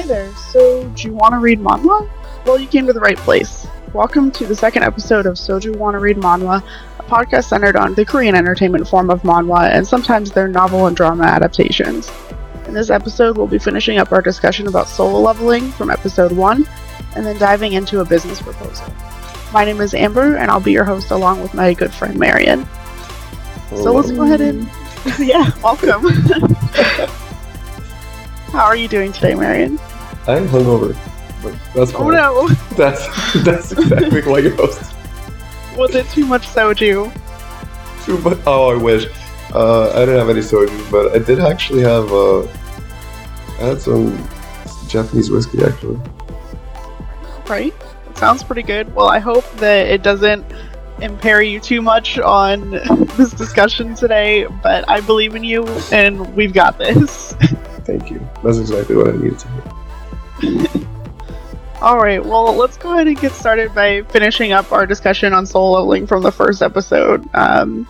[0.00, 0.34] Hi there.
[0.36, 2.08] So, do you want to read manhwa?
[2.46, 3.66] Well, you came to the right place.
[3.92, 6.64] Welcome to the second episode of Soju Want to Read Manhwa,
[6.98, 10.96] a podcast centered on the Korean entertainment form of manhwa and sometimes their novel and
[10.96, 12.10] drama adaptations.
[12.66, 16.66] In this episode, we'll be finishing up our discussion about solo leveling from episode 1
[17.14, 18.90] and then diving into a business proposal.
[19.52, 22.66] My name is Amber, and I'll be your host along with my good friend Marion.
[23.68, 24.66] So let's go ahead and
[25.18, 26.06] yeah, welcome.
[28.50, 29.78] How are you doing today, Marion?
[30.26, 30.96] I'm hungover.
[31.42, 32.12] But that's Oh fine.
[32.12, 33.06] no, That's
[33.42, 34.94] that's exactly why you host.
[35.76, 37.10] was it too much soju?
[38.04, 38.38] Too much.
[38.46, 39.06] Oh, I wish.
[39.54, 42.12] Uh, I didn't have any soju, but I did actually have.
[42.12, 42.42] Uh,
[43.58, 44.16] I had some
[44.88, 45.98] Japanese whiskey actually.
[47.48, 47.74] Right?
[48.10, 48.94] It sounds pretty good.
[48.94, 50.44] Well, I hope that it doesn't
[51.00, 52.70] impair you too much on
[53.16, 57.32] this discussion today, but I believe in you, and we've got this.
[57.86, 58.20] Thank you.
[58.44, 59.62] That's exactly what I needed to hear.
[61.82, 65.46] All right, well, let's go ahead and get started by finishing up our discussion on
[65.46, 67.26] solo leveling from the first episode.
[67.34, 67.88] Um,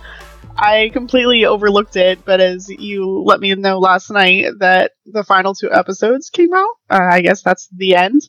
[0.57, 5.53] I completely overlooked it, but as you let me know last night that the final
[5.53, 8.21] two episodes came out, uh, I guess that's the end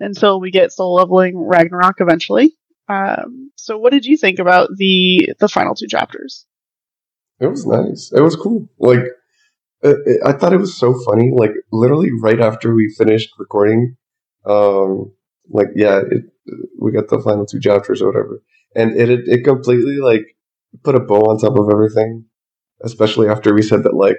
[0.00, 2.54] until we get solo leveling Ragnarok eventually.
[2.88, 6.46] Um, so, what did you think about the the final two chapters?
[7.40, 8.12] It was nice.
[8.12, 8.68] It was cool.
[8.78, 9.04] Like,
[9.84, 11.32] I thought it was so funny.
[11.34, 13.96] Like, literally right after we finished recording,
[14.44, 15.12] um,
[15.50, 16.24] like, yeah, it,
[16.80, 18.42] we got the final two chapters or whatever,
[18.74, 20.36] and it, it it completely like
[20.84, 22.24] put a bow on top of everything.
[22.82, 24.18] Especially after we said that, like,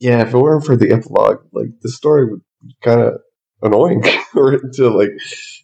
[0.00, 3.14] yeah, if it weren't for the epilogue, like the story would be kind of
[3.62, 4.02] annoying,
[4.34, 5.10] or to like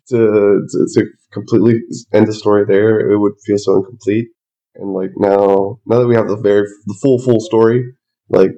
[0.09, 1.81] to, to to completely
[2.13, 4.29] end the story there, it would feel so incomplete
[4.77, 7.83] and like now now that we have the very the full full story
[8.29, 8.53] like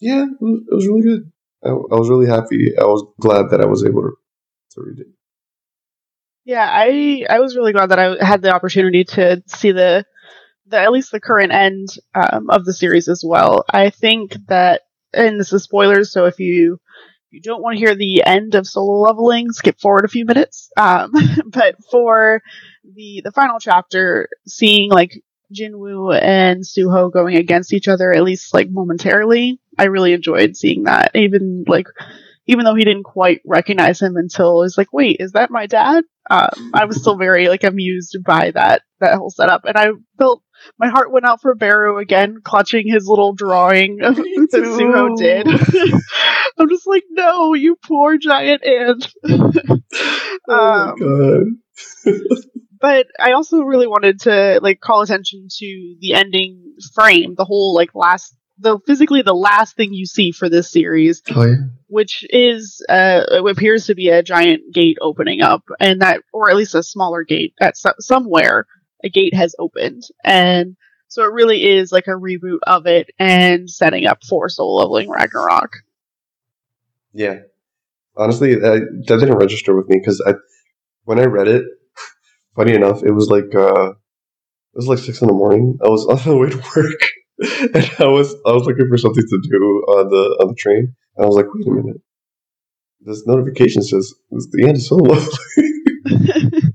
[0.00, 1.32] yeah it was, it was really good
[1.64, 4.12] I, I was really happy i was glad that i was able to,
[4.72, 5.06] to read it
[6.44, 10.04] Yeah, I I was really glad that I had the opportunity to see the
[10.66, 13.64] the at least the current end um, of the series as well.
[13.72, 16.78] I think that, and this is spoilers, so if you
[17.30, 20.70] you don't want to hear the end of solo leveling, skip forward a few minutes.
[20.76, 21.12] Um,
[21.46, 22.42] but for
[22.84, 25.20] the the final chapter, seeing like
[25.52, 30.84] Jinwoo and Suho going against each other, at least like momentarily, I really enjoyed seeing
[30.84, 31.10] that.
[31.14, 31.86] Even like
[32.46, 36.04] even though he didn't quite recognize him until he's like, wait, is that my dad?
[36.30, 39.88] Um, I was still very like amused by that that whole setup, and I
[40.18, 40.42] felt
[40.78, 45.46] my heart went out for Beru again, clutching his little drawing of, that Suho did.
[46.58, 49.12] I'm just like, no, you poor giant ant.
[50.48, 51.46] oh Um, god
[52.80, 57.74] but I also really wanted to like call attention to the ending frame, the whole
[57.74, 61.54] like last, the physically the last thing you see for this series, oh yeah.
[61.88, 66.56] which is uh, appears to be a giant gate opening up, and that, or at
[66.56, 68.66] least a smaller gate at so- somewhere,
[69.04, 70.76] a gate has opened, and
[71.08, 75.10] so it really is like a reboot of it and setting up for Solo Leveling
[75.10, 75.76] Ragnarok.
[77.12, 77.40] yeah.
[78.18, 80.32] Honestly that, that didn't register with me because i
[81.04, 81.64] when i read it
[82.56, 85.78] funny enough it was like uh it was like six in the morning.
[85.82, 87.00] I was on the way to work
[87.74, 89.56] and i was i was looking for something to do
[89.88, 90.94] on the on the train.
[91.16, 92.00] And i was like wait a minute.
[93.00, 96.72] This notification says it's the end of solo leveling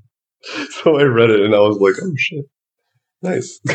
[0.70, 2.46] so i read it and i was like oh shit.
[3.22, 3.60] Nice.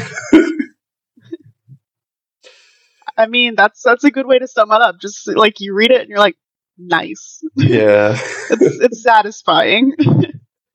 [3.17, 4.97] I mean, that's that's a good way to sum it up.
[5.01, 6.37] Just like you read it and you're like,
[6.79, 7.41] nice.
[7.57, 8.19] yeah.
[8.51, 9.95] It's it's satisfying.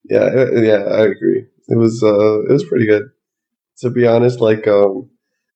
[0.03, 1.45] yeah yeah i agree.
[1.67, 3.11] It was uh it was pretty good.
[3.79, 5.10] To be honest like um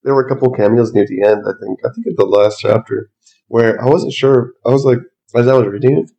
[0.06, 2.60] there were a couple cameos near the end i think i think at the last
[2.60, 3.10] chapter
[3.48, 5.00] where i wasn't sure i was like
[5.36, 6.12] as i was reading it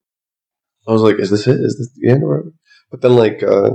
[0.87, 1.59] i was like is this it?
[1.59, 2.23] Is this the end
[2.91, 3.71] but then like uh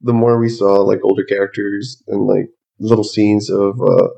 [0.00, 2.48] the more we saw like older characters and like
[2.80, 4.08] little scenes of uh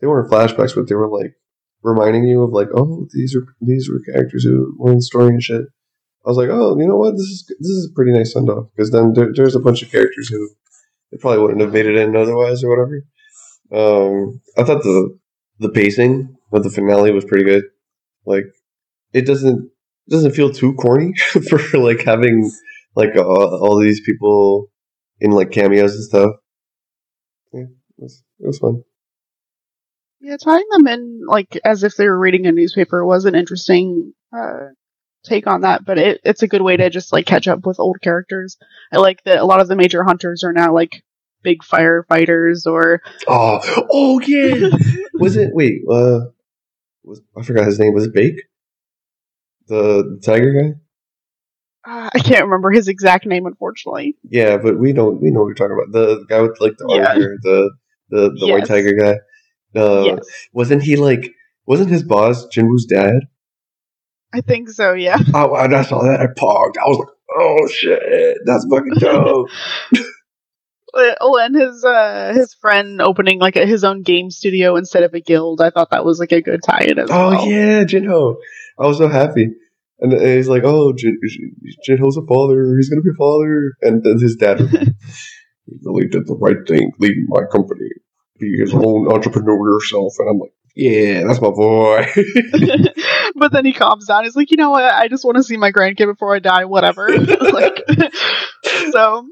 [0.00, 1.34] they weren't flashbacks but they were like
[1.82, 5.28] reminding you of like oh these are these were characters who were in the story
[5.28, 5.64] and shit.
[6.24, 7.12] I was like, oh, you know what?
[7.12, 9.82] This is this is a pretty nice send off because then there, there's a bunch
[9.82, 10.50] of characters who
[11.10, 13.02] they probably wouldn't have made it in otherwise or whatever.
[13.72, 15.18] Um, I thought the
[15.58, 17.64] the pacing of the finale was pretty good.
[18.26, 18.44] Like,
[19.12, 19.70] it doesn't
[20.06, 21.14] it doesn't feel too corny
[21.48, 22.50] for like having
[22.94, 24.68] like all these people
[25.20, 26.30] in like cameos and stuff.
[27.52, 28.82] Yeah, it was, it was fun.
[30.20, 34.12] Yeah, tying them in like as if they were reading a newspaper was an interesting
[34.36, 34.68] uh,
[35.24, 37.80] take on that, but it, it's a good way to just like catch up with
[37.80, 38.56] old characters.
[38.92, 41.02] I like that a lot of the major hunters are now like
[41.42, 43.60] big firefighters or Oh,
[43.90, 44.70] oh yeah.
[45.14, 45.50] was it?
[45.52, 46.20] Wait, uh,
[47.04, 47.94] was I forgot his name?
[47.94, 48.36] Was it Baek?
[49.68, 50.78] The, the tiger guy.
[51.84, 54.16] Uh, I can't remember his exact name, unfortunately.
[54.28, 55.92] Yeah, but we know we know what you're talking about.
[55.92, 57.08] The, guy with like the Yeah.
[57.08, 57.70] armor, the
[58.10, 59.16] the, the white tiger guy.
[59.74, 60.18] Uh, yes,
[60.52, 61.32] Wasn't he like?
[61.66, 63.20] Wasn't his boss Jinwoo's dad?
[64.34, 64.92] I think so.
[64.92, 65.16] Yeah.
[65.34, 66.76] Oh, when I saw that, I pogged.
[66.78, 69.48] I was like, "Oh shit, that's fucking dope."
[70.94, 75.02] Uh, Oh, and his uh his friend opening like a, his own game studio instead
[75.04, 75.60] of a guild.
[75.60, 77.46] I thought that was like a good tie-in as oh well.
[77.48, 78.36] yeah, Jinho.
[78.78, 79.48] I was so happy.
[80.00, 81.18] And he's like, "Oh, Jin,
[81.88, 82.76] Jinho's a father.
[82.76, 84.58] He's gonna be a father." And then his dad
[85.66, 87.88] he really did the right thing, leaving my company.
[88.40, 90.14] Be his own entrepreneur yourself.
[90.18, 92.06] And I'm like, "Yeah, that's my boy."
[93.36, 94.24] but then he calms down.
[94.24, 94.84] He's like, you know what?
[94.84, 96.64] I just want to see my grandkid before I die.
[96.64, 97.08] Whatever.
[97.16, 97.84] like,
[98.90, 99.26] so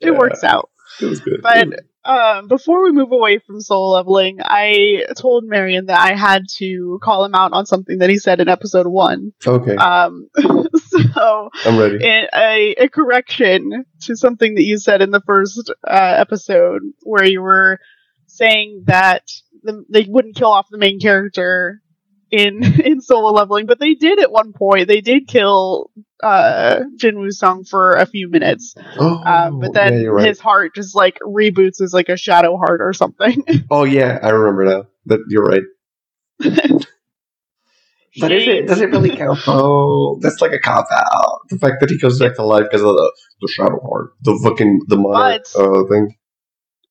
[0.00, 0.18] it Yeah.
[0.18, 0.70] works out.
[1.00, 1.42] It was good.
[1.42, 1.68] But
[2.04, 6.98] um, before we move away from solo leveling, I told Marion that I had to
[7.02, 9.32] call him out on something that he said in episode one.
[9.46, 11.96] okay, Um, so I'm ready.
[11.96, 17.24] in a, a correction to something that you said in the first uh, episode where
[17.24, 17.78] you were
[18.26, 19.22] saying that
[19.62, 21.80] the, they wouldn't kill off the main character
[22.30, 24.88] in in solo leveling, but they did at one point.
[24.88, 25.90] They did kill
[26.22, 30.26] uh Jinwoo Sung for a few minutes, Oh, um, but then yeah, right.
[30.28, 33.44] his heart just like reboots as like a shadow heart or something.
[33.70, 34.86] Oh yeah, I remember now.
[35.06, 35.62] That you're right.
[38.18, 40.18] But is it does it really count though?
[40.22, 41.40] That's like a cop out.
[41.50, 43.12] The fact that he goes back to life because of the,
[43.42, 46.16] the shadow heart, the fucking the monarch But- uh, thing.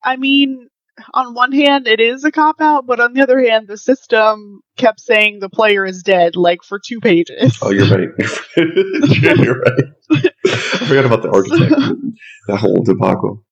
[0.03, 0.69] I mean,
[1.13, 4.61] on one hand, it is a cop out, but on the other hand, the system
[4.77, 7.57] kept saying the player is dead, like for two pages.
[7.61, 8.09] Oh, you're right.
[8.57, 9.83] you're right.
[10.11, 11.71] I forgot about the architect.
[12.47, 13.43] that whole debacle.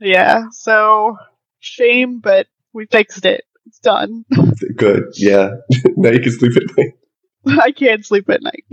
[0.00, 1.16] Yeah, so
[1.58, 3.44] shame, but we fixed it.
[3.66, 4.24] It's done.
[4.76, 5.04] Good.
[5.16, 5.50] Yeah.
[5.96, 7.60] now you can sleep at night.
[7.62, 8.64] I can't sleep at night.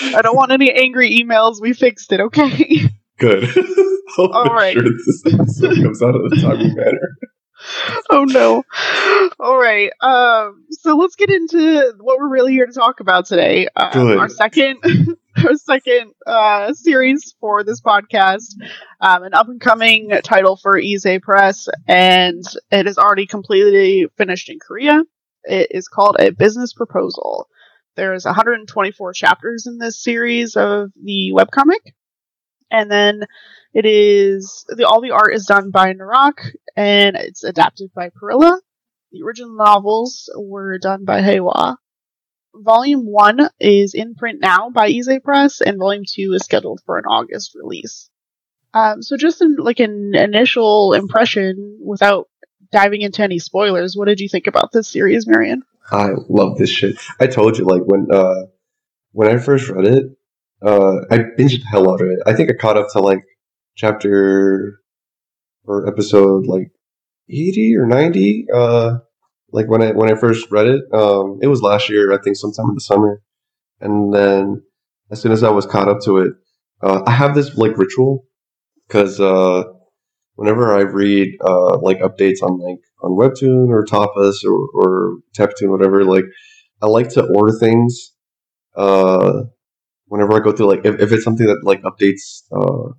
[0.00, 1.60] I don't want any angry emails.
[1.60, 2.88] We fixed it, okay?
[3.18, 3.48] Good.
[4.18, 4.74] I'll All right.
[4.74, 7.16] sure this episode comes out in a timely manner.
[8.10, 8.62] oh no.
[9.40, 9.90] All right.
[10.00, 13.68] Um so let's get into what we're really here to talk about today.
[13.76, 14.78] Um, our second
[15.44, 18.54] our second uh series for this podcast.
[19.00, 24.48] Um an up and coming title for Ize Press and it is already completely finished
[24.48, 25.02] in Korea.
[25.44, 27.48] It is called A Business Proposal.
[27.96, 31.94] There's 124 chapters in this series of the webcomic.
[32.70, 33.22] And then
[33.74, 38.60] it is the all the art is done by Narak and it's adapted by Perilla.
[39.12, 41.76] The original novels were done by HaeHwa.
[42.54, 46.98] Volume 1 is in print now by Ize Press, and Volume 2 is scheduled for
[46.98, 48.10] an August release.
[48.74, 52.28] Um, so, just in, like an initial impression, without
[52.70, 55.62] diving into any spoilers, what did you think about this series, Marion?
[55.90, 56.96] I love this shit.
[57.18, 58.46] I told you, like when uh
[59.12, 60.04] when I first read it,
[60.64, 62.20] uh I binged the hell out of it.
[62.26, 63.22] I think I caught up to like
[63.76, 64.80] chapter
[65.64, 66.70] or episode like
[67.30, 68.46] eighty or ninety.
[68.52, 68.98] Uh,
[69.52, 72.12] like when I when I first read it, um, it was last year.
[72.12, 73.22] I think sometime in the summer,
[73.80, 74.62] and then
[75.10, 76.32] as soon as I was caught up to it,
[76.82, 78.24] uh, I have this like ritual
[78.86, 79.64] because uh,
[80.34, 85.70] whenever I read uh, like updates on like on Webtoon or Tapas or or Tappytoon,
[85.70, 86.24] whatever, like
[86.82, 88.12] I like to order things.
[90.08, 92.92] Whenever I go through like if, if it's something that like updates uh,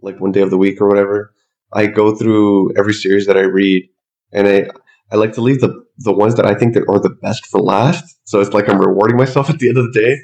[0.00, 1.32] like one day of the week or whatever,
[1.72, 3.88] I go through every series that I read,
[4.32, 4.70] and I
[5.12, 7.60] I like to leave the the ones that I think that are the best for
[7.60, 8.04] last.
[8.24, 10.16] So it's like I'm rewarding myself at the end of the day.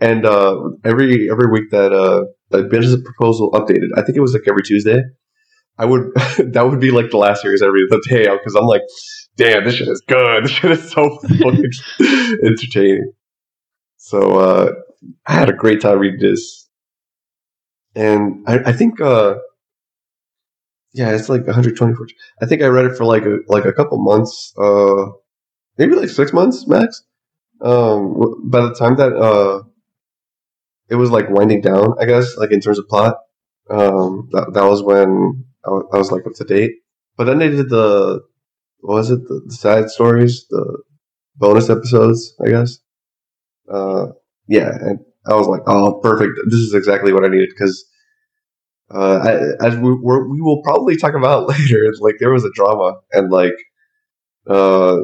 [0.00, 4.34] And uh, every every week that uh, that business proposal updated, I think it was
[4.34, 5.02] like every Tuesday.
[5.78, 6.12] I would
[6.52, 8.82] that would be like the last series I read the day out because I'm like,
[9.36, 10.42] damn, this shit is good.
[10.44, 11.70] This shit is so fucking
[12.44, 13.12] entertaining.
[13.96, 14.72] So uh,
[15.26, 16.68] I had a great time reading this,
[17.94, 19.36] and I, I think uh,
[20.92, 22.06] yeah, it's like 124.
[22.42, 25.06] I think I read it for like a, like a couple months, uh,
[25.78, 27.02] maybe like six months max.
[27.60, 29.62] Um, by the time that uh,
[30.88, 33.16] it was like winding down, I guess, like in terms of plot,
[33.70, 36.72] um, that, that was when I was like up to date.
[37.16, 38.22] But then they did the
[38.80, 40.82] what was it the, the side stories, the
[41.36, 42.78] bonus episodes, I guess.
[43.70, 44.06] Uh,
[44.48, 46.38] yeah, and I was like, oh, perfect.
[46.46, 47.84] This is exactly what I needed because
[48.94, 52.94] uh, I, as we we will probably talk about later, like there was a drama
[53.12, 53.56] and like
[54.48, 54.98] uh,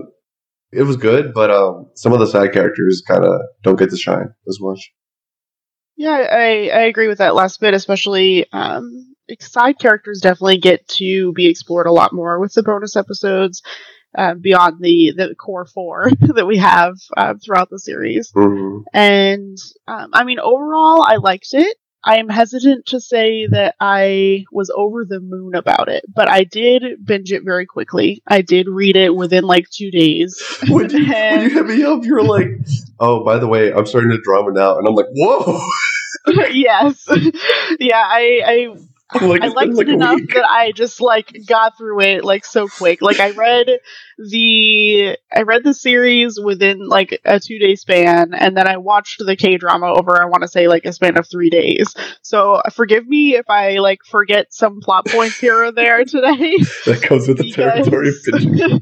[0.72, 3.96] it was good, but um, some of the side characters kind of don't get to
[3.96, 4.92] shine as much.
[5.96, 11.32] Yeah, I, I agree with that last bit, especially um, side characters definitely get to
[11.34, 13.62] be explored a lot more with the bonus episodes.
[14.16, 18.32] Uh, beyond the the core four that we have uh, throughout the series.
[18.32, 18.84] Mhm.
[18.92, 21.76] And um, I mean, overall, I liked it.
[22.04, 26.42] I am hesitant to say that I was over the moon about it, but I
[26.42, 28.22] did binge it very quickly.
[28.26, 30.42] I did read it within like two days.
[30.68, 32.48] when, you, when you hit me up, you were like,
[32.98, 35.60] "Oh, by the way, I'm starting to drama now," and I'm like, "Whoa!"
[36.50, 37.06] yes,
[37.78, 38.76] yeah, I, I
[39.20, 40.34] like, I liked like it enough week.
[40.34, 43.02] that I just like got through it like so quick.
[43.02, 43.66] Like I read
[44.18, 49.22] the I read the series within like a two day span, and then I watched
[49.24, 50.20] the K drama over.
[50.20, 51.94] I want to say like a span of three days.
[52.22, 56.56] So forgive me if I like forget some plot points here or there today.
[56.86, 58.12] That comes with the territory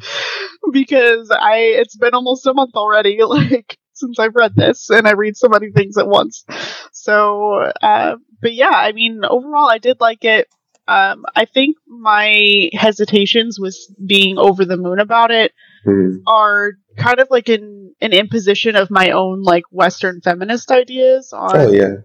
[0.73, 5.13] because I it's been almost a month already, like since I've read this, and I
[5.13, 6.45] read so many things at once.
[6.93, 10.49] So, uh, but yeah, I mean, overall, I did like it.
[10.89, 15.53] Um, I think my hesitations with being over the moon about it
[15.87, 16.23] Mhm.
[16.27, 21.61] are kind of like an an imposition of my own like Western feminist ideas on
[21.61, 21.97] Oh yeah,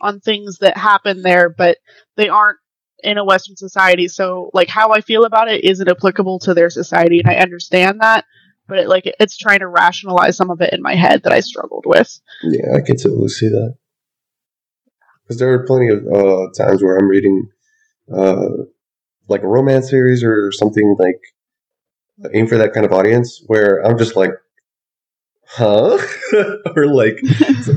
[0.00, 1.78] on things that happen there, but
[2.16, 2.58] they aren't
[3.02, 4.08] in a Western society.
[4.08, 8.00] So, like, how I feel about it isn't applicable to their society, and I understand
[8.00, 8.24] that.
[8.68, 11.40] But it, like, it's trying to rationalize some of it in my head that I
[11.40, 12.20] struggled with.
[12.44, 13.74] yeah, I can totally see that.
[15.30, 17.48] Because there are plenty of uh, times where I'm reading,
[18.12, 18.48] uh,
[19.28, 21.20] like a romance series or something like
[22.34, 24.32] aim for that kind of audience, where I'm just like,
[25.46, 26.04] huh,
[26.74, 27.20] or like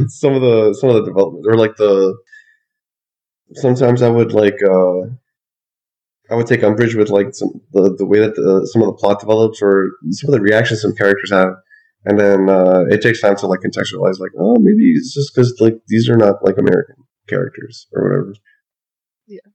[0.07, 2.17] some of the some of the development, or like the
[3.53, 5.01] sometimes I would like uh
[6.31, 8.93] I would take umbrage with like some the, the way that the, some of the
[8.99, 11.53] plot develops or some of the reactions some characters have,
[12.03, 15.55] and then uh, it takes time to like contextualize like oh maybe it's just because
[15.59, 16.95] like these are not like American
[17.27, 18.33] characters or whatever.
[19.27, 19.51] Yeah,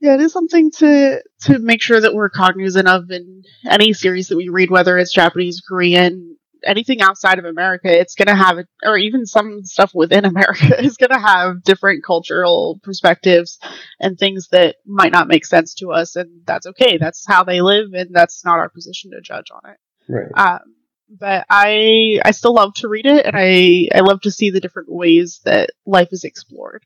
[0.00, 4.28] Yeah, it is something to to make sure that we're cognizant of in any series
[4.28, 6.34] that we read, whether it's Japanese, Korean,
[6.66, 7.88] anything outside of America.
[7.88, 12.04] It's going to have, or even some stuff within America is going to have different
[12.04, 13.58] cultural perspectives
[14.00, 16.98] and things that might not make sense to us, and that's okay.
[16.98, 19.78] That's how they live, and that's not our position to judge on it.
[20.08, 20.30] Right.
[20.34, 20.73] Um,
[21.08, 24.60] but I I still love to read it, and I I love to see the
[24.60, 26.84] different ways that life is explored.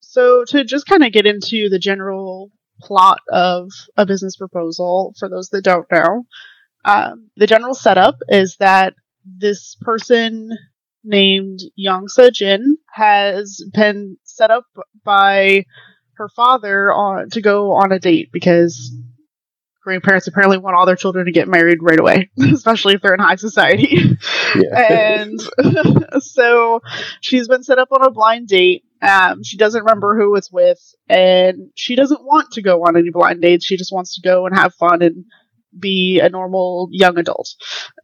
[0.00, 2.50] So to just kind of get into the general
[2.80, 6.24] plot of a business proposal, for those that don't know,
[6.84, 10.50] um, the general setup is that this person
[11.04, 14.64] named Yongsa Jin has been set up
[15.04, 15.64] by
[16.14, 18.92] her father on to go on a date because
[19.88, 23.20] grandparents apparently want all their children to get married right away, especially if they're in
[23.20, 23.98] high society.
[24.54, 24.78] Yeah.
[25.22, 25.40] and
[26.22, 26.82] so
[27.22, 28.84] she's been set up on a blind date.
[29.00, 30.78] Um, she doesn't remember who it's with,
[31.08, 33.64] and she doesn't want to go on any blind dates.
[33.64, 35.24] She just wants to go and have fun and
[35.78, 37.54] be a normal young adult.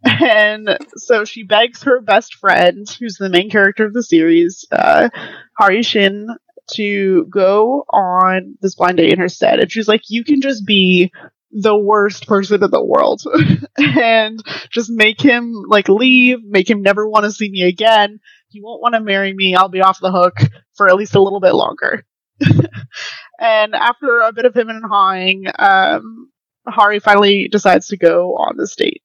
[0.04, 5.10] And so she begs her best friend, who's the main character of the series, uh,
[5.58, 6.28] Hari Shin,
[6.72, 9.60] to go on this blind date in her stead.
[9.60, 11.12] And she's like, You can just be
[11.54, 13.22] the worst person in the world
[13.78, 18.18] and just make him like leave, make him never want to see me again.
[18.48, 19.54] He won't want to marry me.
[19.54, 20.34] I'll be off the hook
[20.76, 22.04] for at least a little bit longer.
[23.40, 26.30] and after a bit of him and hawing, um,
[26.66, 29.02] Hari finally decides to go on this date.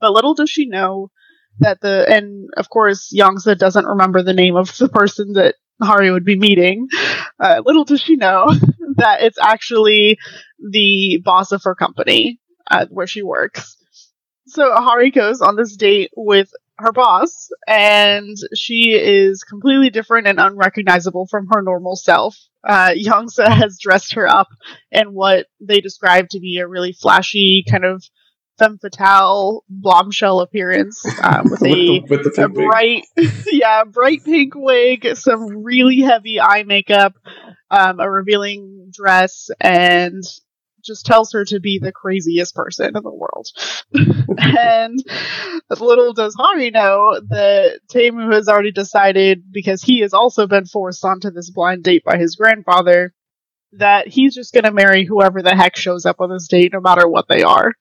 [0.00, 1.10] But little does she know
[1.58, 6.10] that the and of course Yongsa doesn't remember the name of the person that Hari
[6.10, 6.86] would be meeting.
[7.38, 8.46] Uh, little does she know
[9.00, 10.18] that it's actually
[10.58, 12.38] the boss of her company
[12.70, 13.76] uh, where she works.
[14.46, 20.40] So Hari goes on this date with her boss, and she is completely different and
[20.40, 22.36] unrecognizable from her normal self.
[22.66, 24.48] Uh, Yongsa has dressed her up
[24.90, 28.02] in what they describe to be a really flashy kind of
[28.60, 33.04] femme fatale bombshell appearance uh, with a with the, with the a bright,
[33.50, 37.14] yeah, bright pink wig, some really heavy eye makeup,
[37.70, 40.22] um, a revealing dress, and
[40.84, 43.48] just tells her to be the craziest person in the world.
[44.38, 44.98] and
[45.78, 51.04] little does Hari know that Taemu has already decided, because he has also been forced
[51.04, 53.14] onto this blind date by his grandfather,
[53.72, 56.80] that he's just going to marry whoever the heck shows up on this date, no
[56.80, 57.72] matter what they are.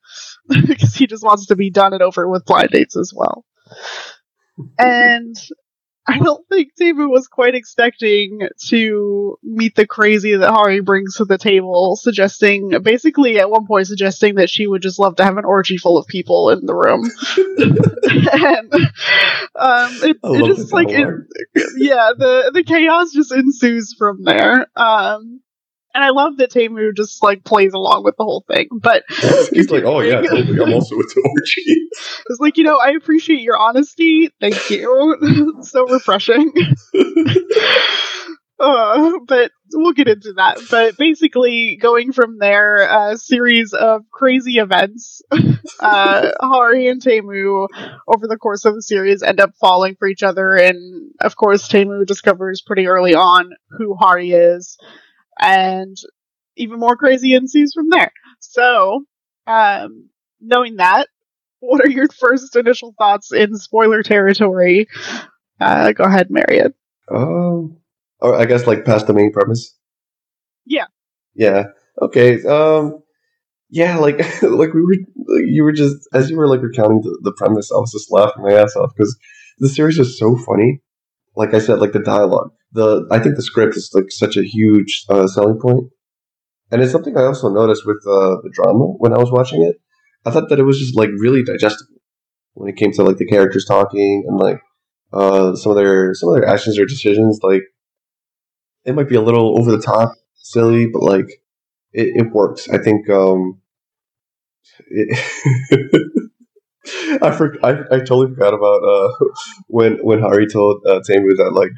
[0.68, 3.46] because he just wants to be done and over with blind dates as well.
[4.78, 5.36] And
[6.10, 11.26] I don't think Taemu was quite expecting to meet the crazy that Hari brings to
[11.26, 15.38] the table, suggesting, basically at one point suggesting that she would just love to have
[15.38, 17.04] an orgy full of people in the room.
[18.34, 18.74] and
[19.56, 21.08] um, it, it just like, it,
[21.78, 24.66] yeah, the, the chaos just ensues from there.
[24.76, 25.42] Um,
[25.94, 28.68] and I love that Taemu just like plays along with the whole thing.
[28.72, 29.04] But
[29.52, 30.62] he's like, "Oh yeah, totally.
[30.62, 31.90] I'm also with the orgy."
[32.30, 34.30] It's like you know, I appreciate your honesty.
[34.40, 35.58] Thank you.
[35.64, 36.52] so refreshing.
[38.62, 40.60] Uh, but we'll get into that.
[40.70, 45.22] But basically, going from there, a series of crazy events.
[45.80, 47.68] uh, Hari and Taemu,
[48.06, 51.70] over the course of the series, end up falling for each other, and of course,
[51.70, 54.78] Taemu discovers pretty early on who Hari is,
[55.40, 55.98] and
[56.56, 58.12] even more crazy ensues from there.
[58.40, 59.06] So,
[59.48, 60.10] um,
[60.42, 61.08] knowing that,
[61.60, 64.88] what are your first initial thoughts in spoiler territory?
[65.60, 66.74] Uh, go ahead, Marion.
[67.12, 67.78] Um,
[68.20, 69.76] or I guess like past the main premise.
[70.66, 70.86] Yeah.
[71.36, 71.66] Yeah.
[72.02, 72.44] Okay.
[72.44, 73.04] Um.
[73.70, 77.34] Yeah, like like we were, you were just as you were like recounting the, the
[77.34, 79.18] premise, I was just laughing my ass off because
[79.60, 80.82] the series is so funny.
[81.36, 84.44] Like I said, like the dialogue, the I think the script is like such a
[84.44, 85.86] huge uh, selling point,
[86.72, 89.78] and it's something I also noticed with uh, the drama when I was watching it.
[90.26, 92.02] I thought that it was just like really digestible
[92.54, 94.60] when it came to like the characters talking and like
[95.14, 97.40] uh, some of their some of their actions or decisions.
[97.42, 97.64] Like
[98.86, 101.28] it might be a little over the top, silly, but like
[101.94, 102.70] it, it works.
[102.70, 103.10] I think.
[103.10, 103.62] Um,
[104.88, 105.18] it
[107.22, 109.26] I, for, I I totally forgot about uh,
[109.68, 111.72] when when Hari told uh, Taemu that like,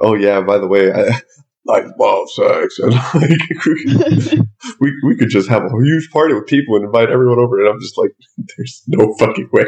[0.00, 1.20] oh yeah, by the way, I
[1.66, 4.48] like love sex and like
[4.80, 7.68] we we could just have a huge party with people and invite everyone over, and
[7.68, 8.12] I'm just like,
[8.56, 9.66] there's no fucking way.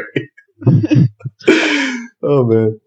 [2.23, 2.79] oh man.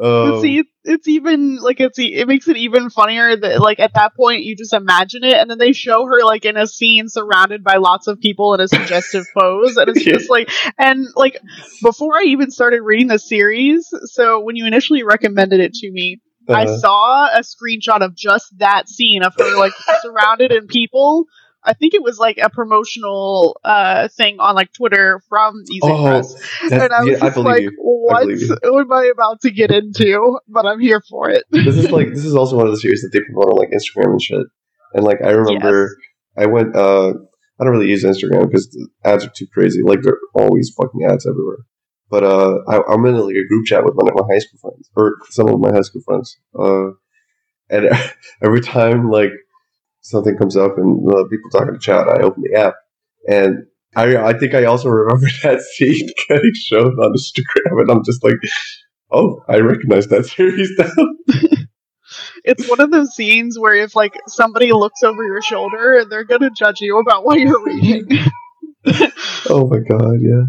[0.00, 4.14] Um, see, it's even like it's it makes it even funnier that like at that
[4.16, 7.62] point you just imagine it, and then they show her like in a scene surrounded
[7.62, 11.38] by lots of people in a suggestive pose, and it's just like and like
[11.82, 16.22] before I even started reading the series, so when you initially recommended it to me,
[16.48, 16.78] I uh-huh.
[16.78, 21.26] saw a screenshot of just that scene of her like surrounded in people
[21.62, 26.02] I think it was like a promotional uh, thing on like Twitter from Easy oh,
[26.02, 27.72] Press, and I was yeah, just I like, you.
[27.78, 31.44] "What I am I about to get into?" But I'm here for it.
[31.50, 33.70] this is like this is also one of the series that they promote on like
[33.70, 34.46] Instagram and shit.
[34.94, 35.96] And like I remember,
[36.36, 36.46] yes.
[36.46, 36.74] I went.
[36.74, 37.12] uh
[37.60, 39.82] I don't really use Instagram because the ads are too crazy.
[39.82, 41.58] Like there are always fucking ads everywhere.
[42.10, 44.58] But uh, I, am in like a group chat with one of my high school
[44.60, 46.36] friends, or some of my high school friends.
[46.58, 46.90] Uh,
[47.70, 47.88] and
[48.44, 49.30] every time like
[50.00, 52.74] something comes up and uh, people talking to chat, I open the app,
[53.28, 58.04] and I I think I also remember that scene getting shown on Instagram, and I'm
[58.04, 58.36] just like,
[59.12, 60.90] oh, I recognize that series now.
[62.44, 66.50] it's one of those scenes where if like somebody looks over your shoulder, they're gonna
[66.50, 68.08] judge you about what you're reading.
[69.48, 70.44] oh my god, yeah.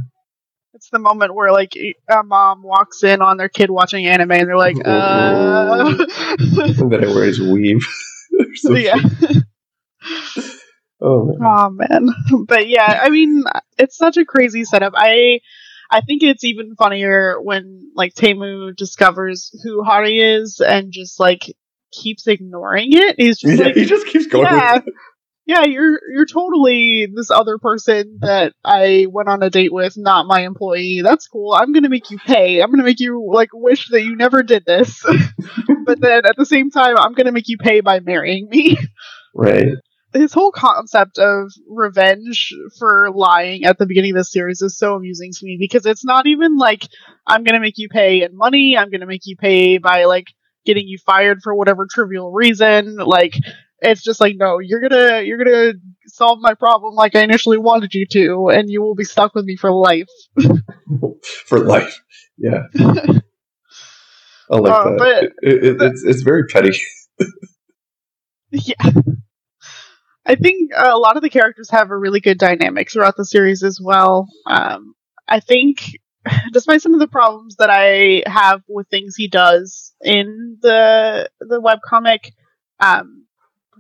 [0.92, 1.76] The moment where like
[2.10, 5.96] a mom walks in on their kid watching anime and they're like, uh.
[6.38, 7.88] and then I wear his weave.
[8.64, 8.96] yeah.
[11.02, 11.38] oh man.
[11.42, 12.10] oh man.
[12.46, 13.44] But yeah, I mean,
[13.78, 14.94] it's such a crazy setup.
[14.96, 15.40] I
[15.92, 21.54] I think it's even funnier when like Taemu discovers who Hari is and just like
[21.92, 23.16] keeps ignoring it.
[23.18, 24.46] He's just yeah, like he just keeps going.
[24.46, 24.80] Yeah,
[25.52, 30.26] yeah, you're you're totally this other person that I went on a date with, not
[30.26, 31.02] my employee.
[31.04, 31.54] That's cool.
[31.54, 32.62] I'm gonna make you pay.
[32.62, 35.04] I'm gonna make you like wish that you never did this.
[35.86, 38.78] but then at the same time, I'm gonna make you pay by marrying me.
[39.36, 39.74] Right.
[40.14, 44.96] His whole concept of revenge for lying at the beginning of this series is so
[44.96, 46.88] amusing to me because it's not even like
[47.28, 48.78] I'm gonna make you pay in money.
[48.78, 50.28] I'm gonna make you pay by like
[50.66, 52.96] getting you fired for whatever trivial reason.
[52.96, 53.34] Like
[53.82, 55.74] it's just like, no, you're gonna you're gonna
[56.06, 59.46] solve my problem like I initially wanted you to, and you will be stuck with
[59.46, 60.10] me for life.
[61.46, 62.02] for life,
[62.38, 62.64] yeah.
[64.52, 65.24] I like uh, that.
[65.24, 66.78] It, it, it, it's it's very petty.
[68.52, 68.92] yeah.
[70.26, 73.64] I think a lot of the characters have a really good dynamic throughout the series
[73.64, 74.28] as well.
[74.46, 74.94] Um,
[75.28, 75.98] I think,
[76.54, 81.60] despite some of the problems that I have with things he does in the the
[81.60, 82.32] webcomic,
[82.80, 83.21] um,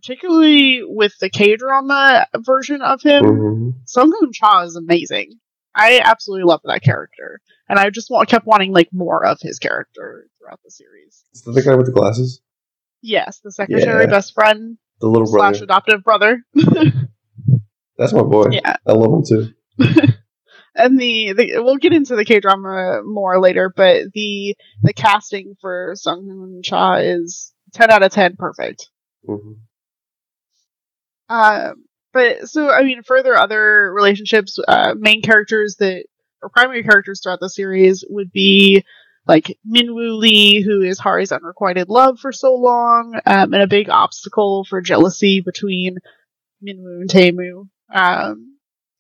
[0.02, 3.70] particularly with the K drama version of him, mm-hmm.
[3.86, 5.34] Sung Hoon Cha is amazing.
[5.76, 9.60] I absolutely love that character, and I just want, kept wanting like more of his
[9.60, 11.24] character throughout the series.
[11.34, 12.42] Is that the guy with the glasses?
[13.02, 14.10] Yes, the secretary, yeah.
[14.10, 15.64] best friend, the little slash brother.
[15.64, 16.44] adoptive brother.
[17.98, 18.48] That's my boy.
[18.52, 19.54] Yeah, I love him too.
[20.76, 25.56] and the, the we'll get into the K drama more later, but the the casting
[25.62, 28.90] for Sung Hoon Cha is ten out of ten perfect.
[29.28, 29.54] Mm-hmm.
[31.32, 31.76] Uh,
[32.12, 36.06] but so I mean, further other relationships, uh, main characters that
[36.44, 38.84] or primary characters throughout the series would be
[39.28, 43.90] like Minwoo Lee, who is Hari's unrequited love for so long, um, and a big
[43.90, 45.98] obstacle for jealousy between
[46.62, 47.70] Minwoo and Taemu.
[47.94, 48.58] Um,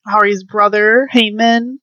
[0.07, 1.79] Hari's brother, Heyman.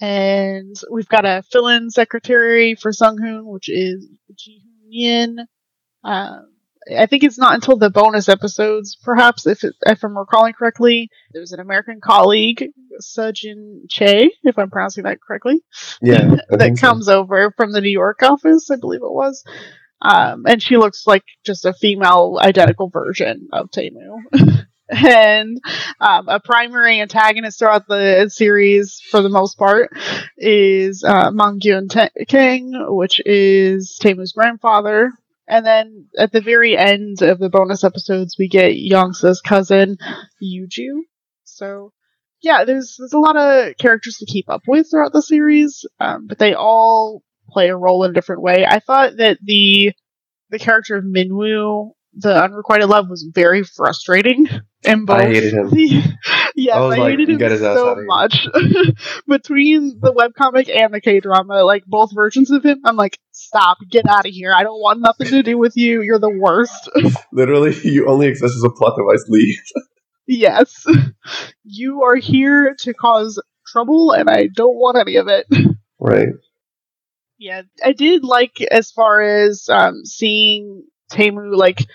[0.00, 5.38] And we've got a fill-in secretary for Sunghoon, which is Ji Hoon Yin.
[6.04, 6.46] Um,
[6.96, 11.10] I think it's not until the bonus episodes, perhaps, if it, if I'm recalling correctly.
[11.32, 12.64] There was an American colleague,
[13.00, 15.62] Sejin Che, if I'm pronouncing that correctly.
[16.02, 17.20] Yeah, that comes so.
[17.20, 19.44] over from the New York office, I believe it was.
[20.02, 24.22] Um, and she looks like just a female identical version of Taemu.
[24.88, 25.60] and
[26.00, 29.90] um, a primary antagonist throughout the series, for the most part,
[30.36, 31.88] is uh, Mangyun
[32.28, 35.12] Kang, which is Taemu's grandfather.
[35.50, 39.98] And then at the very end of the bonus episodes, we get Youngsa's cousin,
[40.40, 41.00] Yuju.
[41.42, 41.92] So,
[42.40, 46.28] yeah, there's there's a lot of characters to keep up with throughout the series, um,
[46.28, 48.64] but they all play a role in a different way.
[48.64, 49.92] I thought that the
[50.50, 54.48] the character of Minwoo the unrequited love was very frustrating
[54.84, 55.18] in both.
[55.18, 55.70] I hated him.
[55.74, 58.46] yes, I, I like, hated him so much.
[59.28, 63.78] Between the webcomic and the K drama, like both versions of him, I'm like, stop,
[63.88, 64.52] get out of here.
[64.54, 66.02] I don't want nothing to do with you.
[66.02, 66.88] You're the worst.
[67.32, 69.24] Literally, you only exist as a plot device.
[69.28, 69.58] Leave.
[70.26, 70.86] yes,
[71.64, 75.46] you are here to cause trouble, and I don't want any of it.
[75.98, 76.28] Right.
[77.38, 81.86] Yeah, I did like as far as um, seeing Taemu like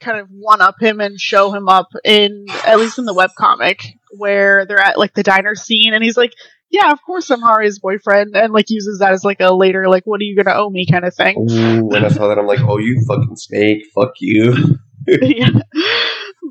[0.00, 3.30] kind of one up him and show him up in at least in the web
[3.36, 3.80] comic
[4.16, 6.32] where they're at like the diner scene and he's like
[6.70, 10.04] yeah of course i'm hari's boyfriend and like uses that as like a later like
[10.04, 10.86] what are you gonna owe me?
[10.86, 11.36] kind of thing.
[11.50, 14.54] Ooh, when i saw that i'm like oh you fucking snake fuck you.
[15.06, 15.50] Yeah.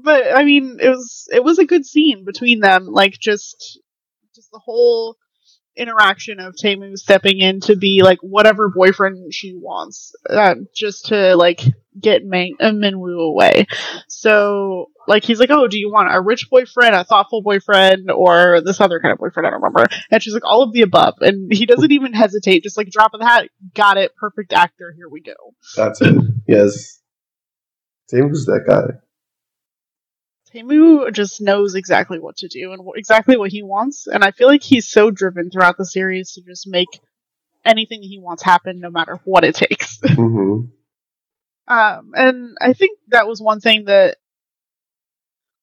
[0.03, 3.79] But i mean it was it was a good scene between them like just
[4.33, 5.17] just the whole
[5.77, 11.35] interaction of Taemu stepping in to be like whatever boyfriend she wants, uh, just to
[11.35, 11.61] like
[11.99, 13.67] get Min- uh, Minwoo away.
[14.07, 18.61] So like he's like, oh, do you want a rich boyfriend, a thoughtful boyfriend, or
[18.61, 19.47] this other kind of boyfriend?
[19.47, 19.85] I don't remember.
[20.11, 23.13] And she's like, all of the above, and he doesn't even hesitate, just like drop
[23.13, 25.33] of the hat, got it, perfect actor, here we go.
[25.75, 26.15] That's it.
[26.47, 26.99] Yes,
[28.11, 28.99] Taemu's that guy.
[30.53, 34.47] Taemu just knows exactly what to do and exactly what he wants, and I feel
[34.47, 36.87] like he's so driven throughout the series to just make
[37.63, 39.99] anything he wants happen, no matter what it takes.
[39.99, 40.67] Mm-hmm.
[41.67, 44.17] Um, and I think that was one thing that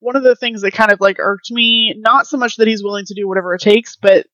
[0.02, 1.94] one of the things that kind of like irked me.
[1.96, 4.26] Not so much that he's willing to do whatever it takes, but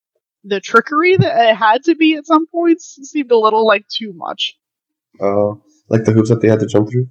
[0.45, 4.13] the trickery that it had to be at some points seemed a little like too
[4.15, 4.57] much.
[5.21, 5.55] Oh, uh,
[5.89, 7.09] like the hoops that they had to jump through.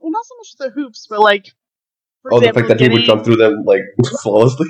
[0.00, 1.52] Well, not so much the hoops, but like
[2.22, 2.96] for oh, example, the fact that getting...
[2.96, 3.82] he would jump through them like
[4.22, 4.68] flawlessly.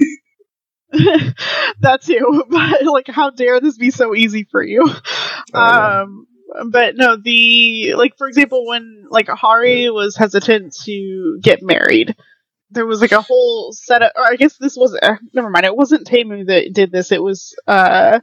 [0.90, 4.88] that too, but like, how dare this be so easy for you?
[5.54, 6.26] Oh, um,
[6.70, 12.16] but no, the like, for example, when like Hari was hesitant to get married,
[12.70, 14.12] there was like a whole set of.
[14.16, 15.66] Or I guess this was uh, never mind.
[15.66, 17.12] It wasn't Taemu that did this.
[17.12, 18.20] It was uh,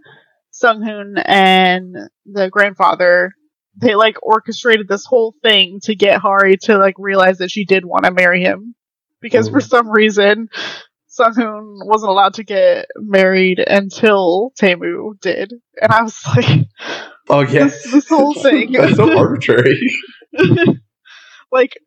[0.54, 3.34] Sunghoon and the grandfather
[3.78, 7.86] they like orchestrated this whole thing to get Hari to like realize that she did
[7.86, 8.76] want to marry him
[9.20, 10.50] because for some reason
[11.18, 16.68] Sunghoon wasn't allowed to get married until Taemu did, and I was like,
[17.30, 19.80] "Oh yeah, this, this whole thing that's so arbitrary."
[21.52, 21.78] like,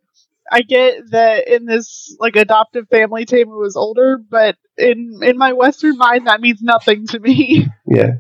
[0.51, 5.53] I get that in this like adoptive family, Taemu was older, but in in my
[5.53, 7.67] Western mind, that means nothing to me.
[7.87, 8.13] Yeah,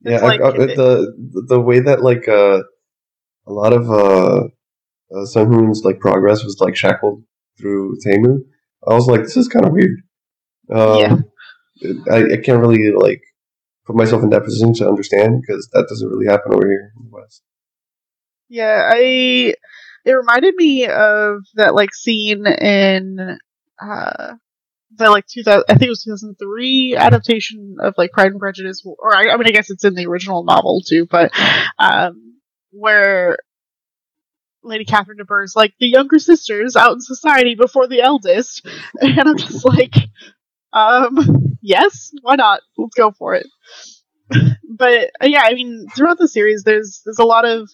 [0.00, 0.20] yeah.
[0.20, 2.62] Like, I, I, the the way that like uh,
[3.46, 4.44] a lot of uh,
[5.14, 7.22] uh like progress was like shackled
[7.58, 8.40] through Taemu,
[8.88, 10.00] I was like, this is kind of weird.
[10.72, 11.16] Um, yeah.
[12.10, 13.22] I, I can't really like
[13.86, 17.04] put myself in that position to understand because that doesn't really happen over here in
[17.04, 17.42] the West.
[18.48, 19.54] Yeah, I.
[20.04, 23.38] It reminded me of that like scene in
[23.82, 24.34] uh,
[24.94, 29.14] the like 2000 I think it was 2003 adaptation of like Pride and Prejudice or
[29.14, 31.32] I, I mean I guess it's in the original novel too but
[31.78, 32.38] um
[32.70, 33.38] where
[34.66, 38.66] Lady Catherine de Bourgh's like the younger sisters out in society before the eldest,
[39.00, 39.94] and I'm just like,
[40.72, 42.60] um, yes, why not?
[42.76, 43.46] Let's go for it.
[44.68, 47.70] but uh, yeah, I mean, throughout the series, there's there's a lot of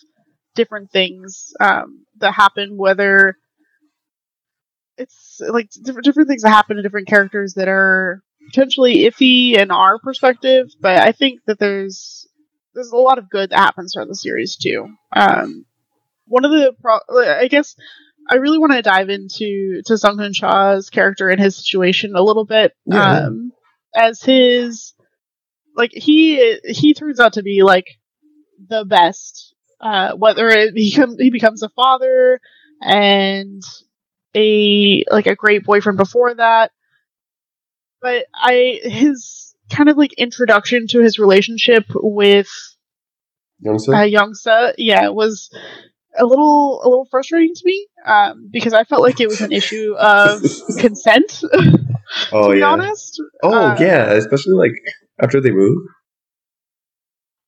[0.55, 3.37] different things um, that happen, whether
[4.99, 9.71] it's like different different things that happen to different characters that are potentially iffy in
[9.71, 12.27] our perspective, but I think that there's
[12.75, 14.89] there's a lot of good that happens throughout the series too.
[15.15, 15.67] Um,
[16.33, 17.77] one of the pro- I guess
[18.29, 22.47] I really want to dive into to Sunghoon Cha's character and his situation a little
[22.47, 22.73] bit.
[22.87, 23.27] Yeah.
[23.27, 23.53] Um,
[23.95, 24.95] as his
[25.77, 27.87] like he he turns out to be like
[28.69, 29.55] the best.
[29.79, 32.41] Uh, whether it, he com- he becomes a father
[32.81, 33.63] and
[34.35, 36.71] a like a great boyfriend before that.
[38.01, 42.49] But I his kind of like introduction to his relationship with
[43.65, 43.89] Youngsa?
[43.89, 45.51] uh, Youngsa, yeah, was
[46.19, 49.53] a little a little frustrating to me um, because I felt like it was an
[49.53, 50.43] issue of
[50.79, 51.41] consent.
[52.33, 52.67] oh to be yeah.
[52.67, 54.73] honest, Oh uh, yeah, especially like
[55.21, 55.79] after they move.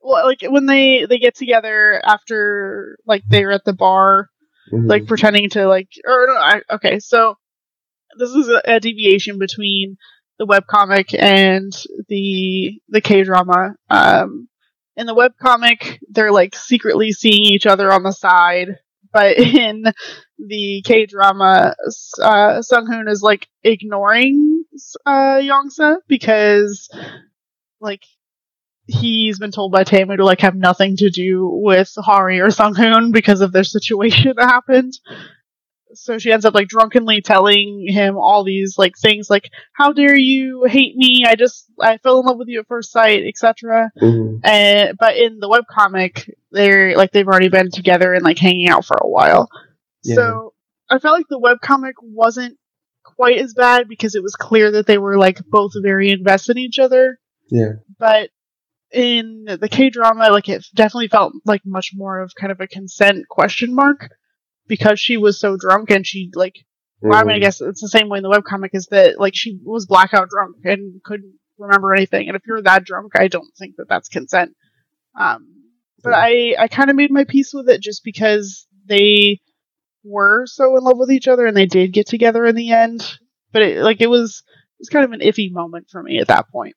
[0.01, 4.29] well, like when they they get together after like they were at the bar,
[4.73, 4.89] Mhm.
[4.89, 7.37] like pretending to like or no, I, okay, so
[8.19, 9.97] this is a, a deviation between
[10.39, 11.73] the webcomic and
[12.09, 13.75] the the K drama.
[13.91, 14.49] Um,
[14.97, 18.79] in the webcomic, they're like secretly seeing each other on the side,
[19.13, 19.85] but in
[20.39, 21.75] the K drama,
[22.23, 24.65] uh, Sung Hoon is like ignoring
[25.07, 26.89] uh, Yongsa because
[27.81, 28.03] like
[28.87, 32.75] he's been told by Taemu to like have nothing to do with Hari or Sung
[32.75, 34.93] Hoon because of their situation that happened.
[35.95, 40.17] So she ends up like drunkenly telling him all these like things like, "How dare
[40.17, 41.25] you hate me?
[41.27, 44.41] I just I fell in love with you at first sight, etc." Mhm.
[44.45, 48.85] And but in the webcomic, they're like they've already been together and like hanging out
[48.85, 49.49] for a while.
[50.03, 50.15] Yeah.
[50.17, 50.55] So
[50.91, 52.59] I felt like the webcomic wasn't
[53.03, 56.63] quite as bad because it was clear that they were like both very invested in
[56.63, 57.19] each other.
[57.51, 57.73] Yeah.
[57.99, 58.31] But
[58.93, 62.69] in the K drama, like it definitely felt like much more of kind of a
[62.69, 64.11] consent question mark
[64.67, 66.57] because she was so drunk and she like
[67.03, 67.43] well, I mean, I Mhm.
[67.43, 70.57] guess it's the same way in the webcomic is that like she was blackout drunk
[70.65, 72.29] and couldn't remember anything.
[72.29, 74.53] And if you're that drunk, I don't think that that's consent.
[75.19, 75.47] Um,
[76.03, 76.19] but Yeah.
[76.19, 79.41] I I kind of made my peace with it just because they
[80.03, 83.19] were so in love with each other and they did get together in the end.
[83.53, 86.29] But it, like it was it was kind of an iffy moment for me at
[86.29, 86.75] that point.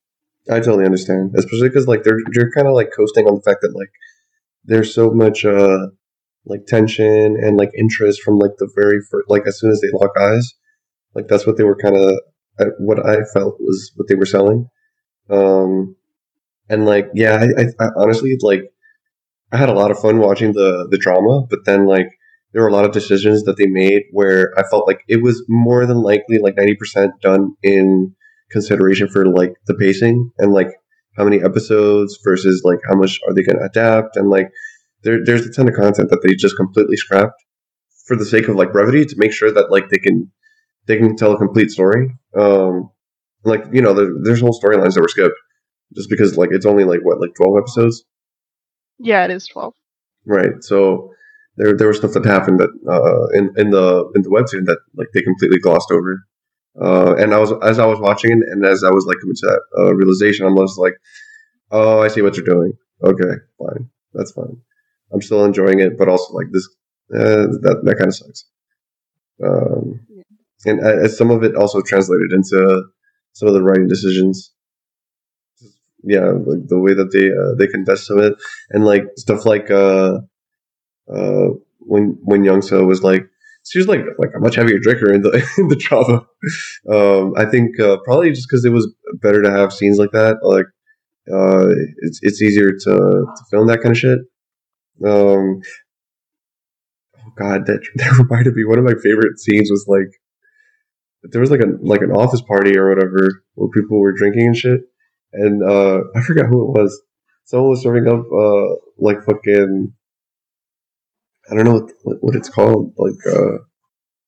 [0.50, 3.62] I totally understand, especially because like they're you're kind of like coasting on the fact
[3.62, 3.92] that like
[4.66, 5.88] there's so much uh
[6.48, 9.90] like tension and like interest from like the very first like as soon as they
[9.94, 10.54] lock eyes,
[11.16, 12.20] like that's what they were kind of
[12.80, 14.70] what I felt was what they were selling.
[15.30, 15.96] Um,
[16.70, 18.64] and like yeah, I, I, I honestly like
[19.52, 22.10] I had a lot of fun watching the the drama, but then like
[22.54, 25.44] there were a lot of decisions that they made where I felt like it was
[25.48, 28.16] more than likely like ninety percent done in
[28.52, 30.70] consideration for like the pacing and like
[31.18, 34.50] how many episodes versus like how much are they going to adapt and like
[35.04, 37.42] there, there's a ton of content that they just completely scrapped
[38.06, 40.32] for the sake of like brevity to make sure that like they can
[40.88, 42.90] they can tell a complete story um
[43.44, 45.36] like you know there, there's whole storylines that were skipped
[45.96, 48.04] just because like it's only like what like 12 episodes
[49.00, 49.74] Yeah, it is twelve.
[50.26, 51.12] right so
[51.58, 54.80] there there was stuff that happened that uh in in the in the webtoon that
[54.96, 56.24] like they completely glossed over
[56.80, 59.34] uh, and I was as I was watching it, and as I was like coming
[59.36, 60.94] to that uh, realization, I'm just like,
[61.72, 62.74] oh, I see what you're doing.
[63.04, 64.62] Okay, fine, that's fine.
[65.14, 66.68] I'm still enjoying it, but also like this,
[67.14, 68.46] uh, that that kind of sucks.
[69.44, 70.00] Um,
[70.66, 72.84] and uh, some of it also translated into
[73.34, 74.52] some of the writing decisions.
[76.04, 78.34] Yeah, like the way that they uh, they contest some of it,
[78.70, 80.20] and like stuff like uh,
[81.14, 81.48] uh,
[81.80, 83.28] when when Youngso was like
[83.66, 86.26] she was like like a much heavier drinker in the in the drama.
[86.90, 88.92] Um, I think uh, probably just because it was
[89.22, 90.38] better to have scenes like that.
[90.42, 90.68] Like
[91.32, 91.68] uh,
[91.98, 94.20] it's it's easier to, to film that kind of shit.
[95.06, 95.62] Um,
[97.18, 98.66] oh god, that that reminded me.
[98.66, 100.10] One of my favorite scenes was like
[101.24, 104.58] there was like a like an office party or whatever where people were drinking and
[104.58, 104.82] shit,
[105.34, 107.02] and uh, I forgot who it was.
[107.46, 109.94] Someone was serving up uh, like fucking
[111.50, 112.94] I don't know what, what, it's called.
[112.98, 113.56] Like, uh,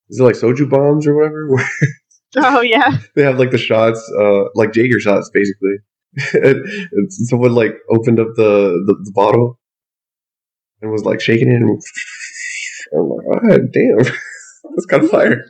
[0.09, 1.49] is it like soju bombs or whatever?
[2.37, 2.99] Oh yeah.
[3.15, 5.77] they have like the shots, uh, like Jaeger shots, basically.
[6.33, 9.58] and, and someone like opened up the, the, the bottle
[10.81, 11.69] and was like shaking it, and
[12.93, 13.97] I'm like, oh damn,
[14.75, 15.45] that's kind of fire.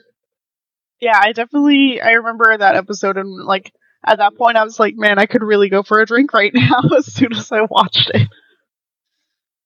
[1.00, 3.72] Yeah, I definitely I remember that episode and like
[4.06, 6.52] at that point I was like, man, I could really go for a drink right
[6.56, 8.28] now as soon as I watched it.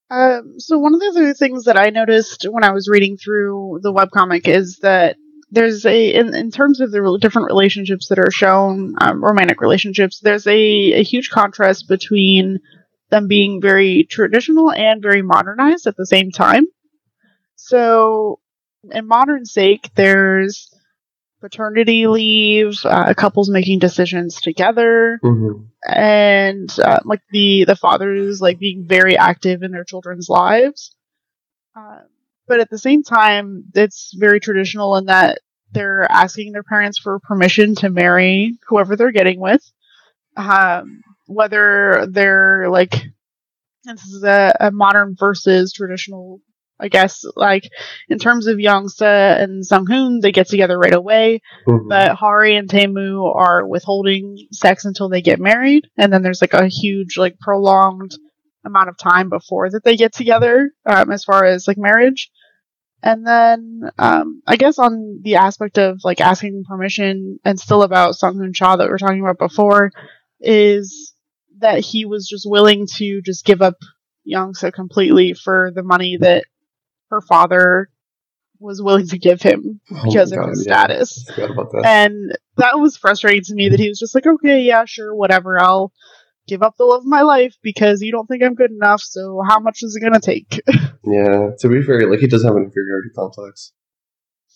[0.10, 3.80] Um, so one of the other things that I noticed when I was reading through
[3.82, 5.15] the webcomic is that
[5.49, 10.19] there's a in, in terms of the different relationships that are shown, um, romantic relationships,
[10.19, 12.60] there's a, a huge contrast between
[13.13, 16.65] them being very traditional and very modernized at the same time.
[17.56, 18.39] So
[18.91, 20.73] in modern sake, there's
[21.41, 25.63] paternity leave, uh, couples making decisions together, Mm-hmm.
[25.86, 30.95] and uh, like the the fathers like being very active in their children's lives.
[31.76, 32.08] Um,
[32.47, 35.39] but at the same time, it's very traditional in that
[35.71, 39.63] they're asking their parents for permission to marry whoever they're getting with,
[40.38, 42.95] um, whether they're like.
[43.86, 46.39] This is a, a modern versus traditional
[46.79, 47.69] I guess like
[48.09, 51.41] in terms of Youngsa and Sunghoon, they get together right away.
[51.67, 51.88] Mhm.
[51.88, 56.53] But Hari and Taemu are withholding sex until they get married, and then there's like
[56.53, 58.17] a huge, like prolonged
[58.65, 62.29] amount of time before that they get together, um, as far as like marriage.
[63.01, 68.15] And then um, I guess on the aspect of like asking permission and still about
[68.15, 69.91] Sunghoon Cha that we are talking about before
[70.39, 71.12] is
[71.60, 73.76] that he was just willing to just give up
[74.28, 76.46] Youngsa completely for the money that
[77.10, 77.89] her father
[78.60, 80.74] was willing to give him Oh because of God, his yeah.
[80.86, 81.26] status.
[81.30, 81.86] I forgot about that.
[81.86, 85.60] And that was frustrating to me that he was just like, okay, yeah, sure, whatever.
[85.62, 85.92] I'll
[86.48, 89.02] give up the love of my life because you don't think I'm good enough.
[89.02, 90.62] So how much is it gonna take?
[91.06, 93.74] Yeah, to be fair, like he does have an inferiority complex,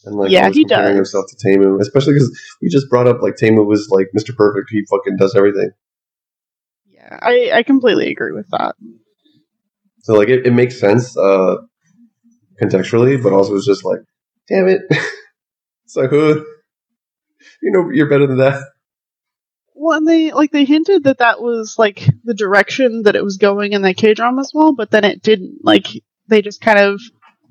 [0.05, 0.95] and like Yeah, he does.
[0.95, 4.33] himself to Taemu, especially because we just brought up like Taemu was like Mr.
[4.33, 4.69] Perfect.
[4.71, 5.71] He fucking does everything.
[7.09, 8.75] I, I completely agree with that.
[10.03, 11.57] So like it, it makes sense uh
[12.61, 13.99] contextually, but also it's just like,
[14.47, 14.81] damn it,
[15.85, 16.45] so who?
[17.61, 18.63] You know, you're better than that.
[19.73, 23.37] Well, and they like they hinted that that was like the direction that it was
[23.37, 25.59] going in the K drama as well, but then it didn't.
[25.63, 25.87] Like
[26.27, 26.99] they just kind of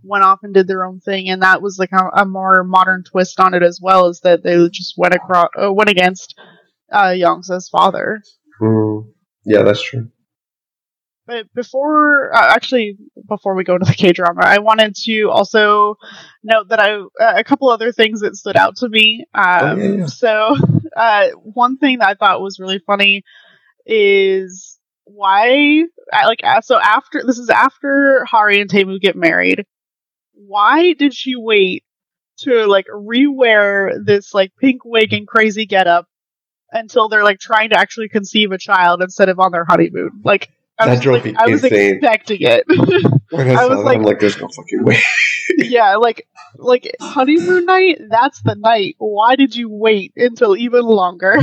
[0.03, 3.05] went off and did their own thing, and that was like a, a more modern
[3.05, 4.09] twist on it as well.
[4.09, 6.35] Is that they just went across, uh, went against
[6.91, 7.15] uh,
[7.71, 8.23] father.
[8.61, 9.13] Mm,
[9.47, 10.11] yeah, that's true.
[11.27, 15.97] But before, uh, actually, before we go to the K drama, I wanted to also
[16.45, 19.25] note that I uh, a couple other things that stood out to me.
[19.35, 20.07] Um, Oh, yeah, yeah.
[20.07, 20.57] So,
[20.97, 23.25] uh, one thing that I thought was really funny
[23.87, 29.65] is why, I- like, uh, so after this is after Hari and Taemu get married.
[30.35, 31.85] Why did she wait
[32.41, 36.07] to like rewear this like pink wig and crazy getup
[36.73, 40.21] until they're like trying to actually conceive a child instead of on their honeymoon?
[40.25, 40.51] Like.
[40.79, 41.95] I That was, drove like, me I was insane.
[41.95, 42.65] expecting it.
[43.31, 45.01] When I, I saw was that, like- I'm like, there's no fucking way.
[45.57, 48.95] yeah, like like honeymoon night, that's the night.
[48.99, 51.39] Why did you wait until even longer?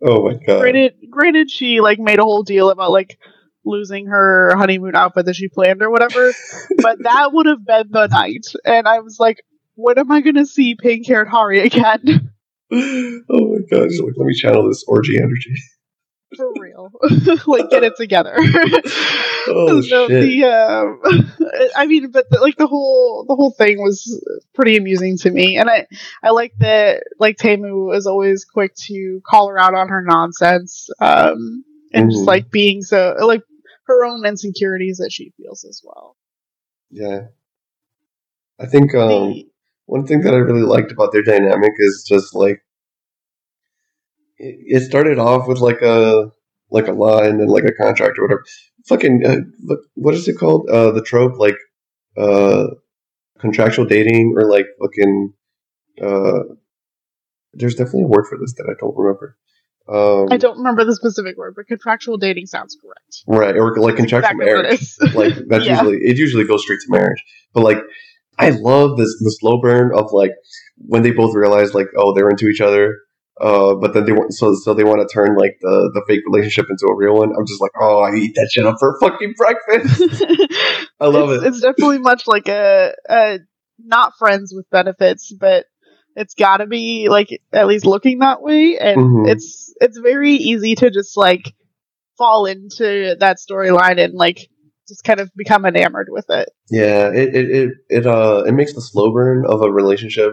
[0.00, 0.60] Oh my god.
[0.60, 3.18] granted granted she like made a whole deal about like
[3.64, 6.32] losing her honeymoon outfit that she planned or whatever,
[6.78, 8.46] but that would have been the night.
[8.64, 9.42] And I was like,
[9.74, 12.30] when am I gonna see pink haired Hari again?
[12.72, 13.88] oh my god.
[13.88, 15.54] Just like, let me channel this orgy energy.
[16.36, 16.90] For real.
[17.46, 18.36] like get it together.
[19.50, 20.10] Oh, shit.
[20.10, 21.00] the um
[21.74, 24.22] I mean but the, like the whole the whole thing was
[24.54, 25.86] pretty amusing to me and I
[26.22, 30.90] I like that like Taemu is always quick to call her out on her nonsense
[31.00, 32.26] um and just Mhm.
[32.26, 33.40] like being so like
[33.86, 36.14] her own insecurities that she feels as well.
[36.90, 37.28] Yeah.
[38.60, 39.48] I think um The-
[39.88, 42.60] one thing that I really liked about their dynamic is just like
[44.36, 46.30] it, it started off with like a
[46.70, 48.44] like a line and like a contract or whatever.
[48.86, 50.68] Fucking uh, what is it called?
[50.70, 51.56] Uh, the trope like
[52.16, 52.66] uh,
[53.38, 55.32] contractual dating or like fucking.
[56.00, 56.54] Uh,
[57.54, 59.36] there's definitely a word for this that I don't remember.
[59.88, 63.24] Um, I don't remember the specific word, but contractual dating sounds correct.
[63.26, 65.14] right or like contractual Exactly marriage.
[65.14, 65.72] like that's Yeah.
[65.82, 67.24] usually it usually goes straight to marriage
[67.54, 67.78] but like
[68.38, 70.32] i love this the slow burn of like
[70.76, 72.96] when they both realize like oh they're into each other
[73.40, 76.22] uh but then they want so so they want to turn like the the fake
[76.26, 77.30] relationship into a real one.
[77.36, 80.02] I'm just like oh i eat that shit up for fucking breakfast.
[81.00, 81.46] I love it's, it.
[81.48, 83.38] It's definitely much like a, a
[83.78, 85.66] not friends with benefits, but
[86.16, 89.28] it's got to be like at least looking that way, and Mhm.
[89.28, 91.54] it's it's very easy to just like
[92.16, 94.48] fall into that storyline and like
[94.88, 96.48] just kind of become enamored with it.
[96.70, 100.32] yeah it it it, it uh it makes the slow burn of a relationship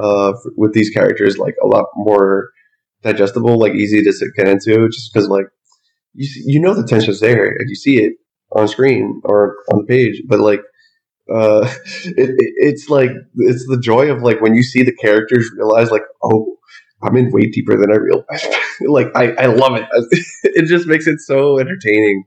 [0.00, 2.50] uh with these characters like a lot more
[3.02, 5.46] digestible like easy to get into just because like
[6.14, 8.14] you you know the tension's there and you see it
[8.52, 10.60] on screen or on the page but like
[11.32, 11.68] uh
[12.04, 15.90] it, it, it's like it's the joy of like when you see the characters realize
[15.90, 16.56] like oh
[17.02, 18.46] i'm in way deeper than i realized.
[18.80, 19.86] Like i i love it.
[20.44, 22.24] It just makes it so entertaining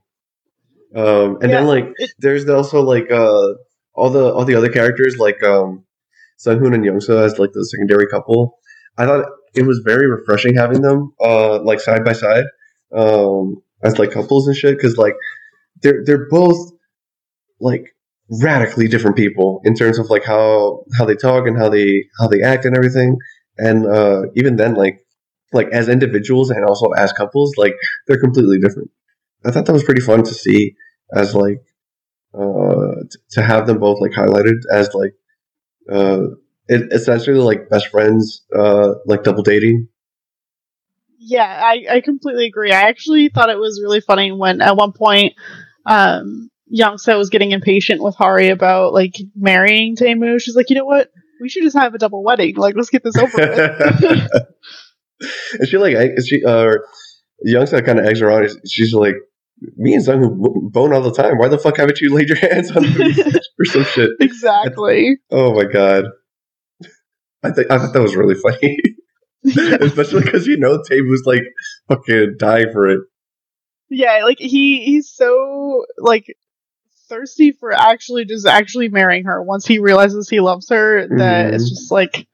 [0.94, 1.86] um and then like
[2.18, 3.54] there's also like uh
[3.94, 5.84] all the all the other characters like um
[6.38, 8.58] Sunghoon and Youngsa as like the secondary couple.
[8.98, 12.44] I thought it was very refreshing having them uh like side by side
[12.94, 15.14] um as like couples and shit because like
[15.82, 16.72] they're they're both
[17.60, 17.94] like
[18.42, 22.26] radically different people in terms of like how how they talk and how they how
[22.28, 23.16] they act and everything.
[23.58, 25.06] And uh even then like
[25.52, 27.74] like as individuals and also as couples like
[28.06, 28.90] they're completely different
[29.44, 30.74] i thought that was pretty fun to see
[31.14, 31.62] as like
[32.34, 35.14] uh t- to have them both like highlighted as like
[35.90, 36.26] uh
[36.68, 39.88] it, essentially like best friends uh like double dating
[41.18, 42.72] Yeah, I, I completely agree.
[42.72, 45.34] I actually thought it was really funny when at one point
[45.86, 50.84] um, Youngsa was getting impatient with Hari about like marrying Taemu, she's like, you know
[50.84, 51.10] what?
[51.40, 52.56] We should just have a double wedding.
[52.56, 54.42] Like, let's get this over with.
[55.60, 55.94] and she like
[56.26, 56.74] she uh
[57.46, 58.48] Youngsa kind of eggs her on.
[58.66, 59.16] She's like,
[59.76, 61.38] me and Sung Hoon all the time.
[61.38, 63.14] Why the fuck haven't you laid your hands on me
[63.58, 64.10] or some shit?
[64.20, 65.18] exactly.
[65.30, 66.04] Oh my god.
[67.42, 68.78] I think I thought that was really funny,
[69.80, 71.42] especially because you know Tabe was like
[71.88, 73.00] fucking dying for it.
[73.90, 76.36] Yeah, like he he's so like
[77.08, 81.54] thirsty for actually just actually marrying her once he realizes he loves her that Mhm.
[81.54, 82.26] it's just like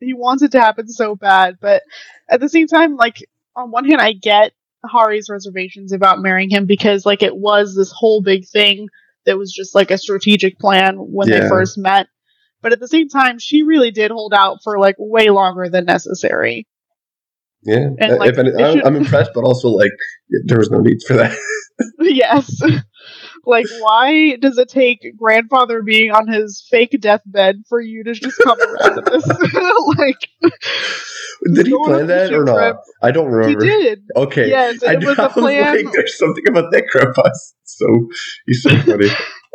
[0.00, 1.82] he wants it to happen so bad but
[2.28, 3.16] at the same time like
[3.56, 4.52] on one hand I get
[4.88, 8.88] Hari's reservations about marrying him because like it was this whole big thing
[9.26, 12.06] that was just like a strategic plan when they first met
[12.62, 15.84] but at the same time she really did hold out for like way longer than
[15.84, 16.66] necessary
[17.62, 19.92] Yeah, And, like, if any, it I'm, should- I'm impressed, but also like
[20.46, 21.36] there was no need for that.
[22.00, 22.60] yes.
[23.46, 28.38] Like, why does it take grandfather being on his fake deathbed for you to just
[28.42, 29.26] come around to this?
[29.98, 30.52] like,
[31.54, 32.76] Did he plan that or not?
[33.02, 33.64] I don't remember.
[33.64, 34.02] he did.
[34.16, 35.84] Okay, Yes, I, it was I a plan.
[35.84, 37.22] like, there's something about that grandpa.
[37.64, 37.86] So
[38.46, 39.08] he's so funny.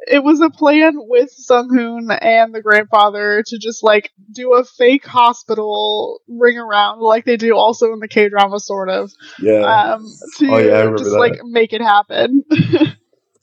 [0.07, 4.63] It was a plan with Sung Hoon and the grandfather to just like do a
[4.63, 9.61] fake hospital ring around, like they do also in the K drama, sort of, Yeah.
[9.95, 10.05] um,
[10.38, 11.17] to Oh, yeah, I remember just that.
[11.19, 12.43] like make it happen.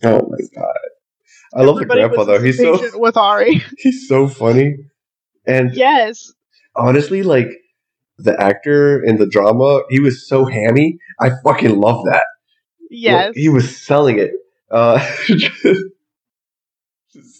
[0.04, 0.78] Oh my god.
[1.54, 2.42] I love the Everybody grandpa though.
[2.42, 3.62] He's so with Ari.
[3.78, 4.76] he's so funny.
[5.46, 6.32] And yes,
[6.74, 7.48] honestly, like
[8.18, 10.98] the actor in the drama, he was so hammy.
[11.20, 12.24] I fucking love that.
[12.90, 13.28] yes.
[13.28, 14.32] Like, he was selling it.
[14.70, 15.62] Uh, just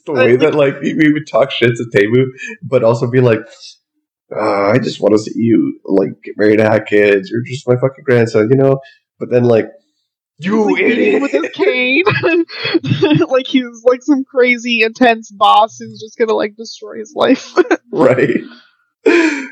[0.05, 2.27] the way that like he, he would talk shit to Taemu,
[2.63, 3.41] but also be like,
[4.35, 7.31] uh, "I just want to see you like get married and have kids.
[7.31, 8.81] You're just my fucking grandson, you know."
[9.19, 9.69] But then like,
[10.45, 11.23] you like idiot.
[11.23, 12.05] with his cane.
[13.29, 17.53] like he's like some crazy intense boss who's just gonna like destroy his life.
[17.93, 18.41] right?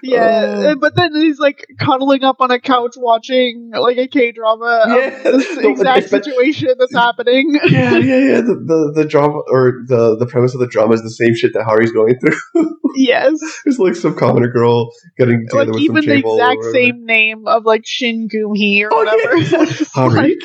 [0.02, 4.30] yeah, Uh, but then he's like cuddling up on a couch watching like a K
[4.30, 7.58] drama Yeah, of this exact situation that's happening.
[7.68, 8.40] yeah, yeah, yeah.
[8.42, 11.52] The, the the drama or the the premise of the drama is the same shit
[11.54, 12.76] that Hari's going through.
[12.94, 17.48] yes, it's like some commoner girl getting together like with even the exact same name
[17.48, 19.66] of like Shin Gumi or Oh, whatever.
[19.66, 20.38] Just like-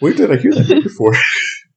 [0.00, 1.14] Where did I hear that name before?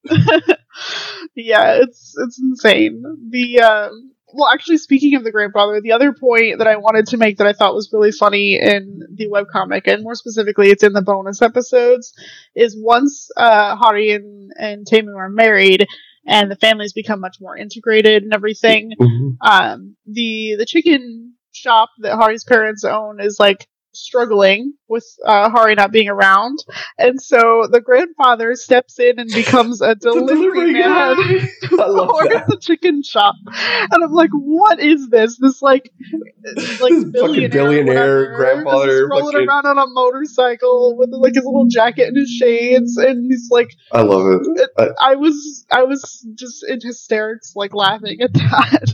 [1.36, 3.04] yeah, it's it's insane.
[3.30, 7.18] The um, well, actually, speaking of the grandfather, the other point that I wanted to
[7.18, 10.94] make that I thought was really funny in the webcomic, and more specifically, it's in
[10.94, 12.14] the bonus episodes,
[12.56, 15.88] is once uh, Hari and and Taemu are married
[16.26, 18.94] and the families become much more integrated and everything.
[19.42, 25.76] Um, the the chicken shop that Hari's parents own is like struggling with uh, Hari
[25.76, 26.60] not being around,
[26.98, 31.16] and so the grandfather steps in and becomes a delivery, man.
[31.16, 31.78] For
[32.30, 32.46] that.
[32.48, 35.38] the chicken shop, and I'm like, what is this?
[35.40, 35.92] This like,
[36.82, 41.68] like This billionaire, billionaire grandfather rolling fucking- around on a motorcycle with like his little
[41.68, 44.92] jacket and his shades, and he's like, I love it.
[45.00, 48.94] I was, I was just in hysterics, like laughing at that.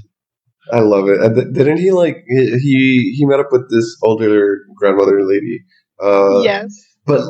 [0.71, 1.53] I love it.
[1.53, 5.59] Didn't he like he he- met up with this older grandmother lady?
[6.01, 6.75] Uh, yes.
[7.05, 7.21] But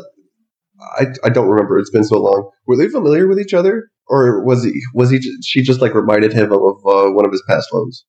[0.98, 1.80] I I don't remember.
[1.80, 2.50] It's been so long.
[2.68, 6.34] Were they familiar with each other, or was he was he she just like reminded
[6.34, 8.06] him of, uh, one of his past loves?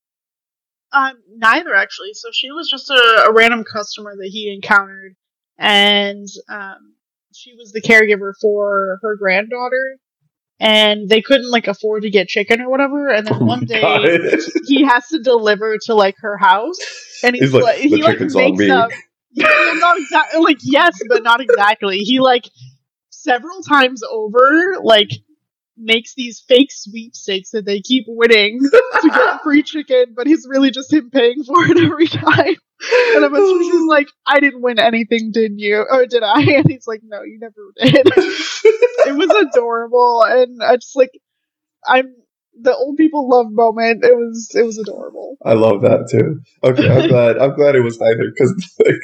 [0.92, 2.14] Um, neither actually.
[2.14, 5.14] So she was just a, a random customer that he encountered,
[5.58, 6.94] and um,
[7.34, 9.96] she was the caregiver for her granddaughter,
[10.60, 13.08] and they couldn't like afford to get chicken or whatever.
[13.08, 14.02] And then Oh one day God.
[14.66, 16.78] he has to deliver to like her house,
[17.24, 18.90] and he's, He's like, like, "The he like makes me." up.
[19.32, 19.46] Yeah,
[19.76, 20.40] not exactly.
[20.42, 21.98] Like yes, but not exactly.
[21.98, 22.48] He like
[23.10, 25.10] several times over, like
[25.76, 30.70] makes these fake sweepstakes that they keep winning to get free chicken, but he's really
[30.70, 32.56] just him paying for it every time.
[33.14, 35.84] And I'm sure she's like, I didn't win anything, did you?
[35.90, 36.40] Or did I?
[36.60, 38.06] And he's like, No, you never did.
[38.16, 41.10] it was adorable, and I just like,
[41.86, 42.14] I'm
[42.60, 44.04] the old people love moment.
[44.04, 45.36] It was it was adorable.
[45.44, 46.40] I love that too.
[46.62, 47.38] Okay, I'm glad.
[47.38, 49.00] I'm glad it was neither because like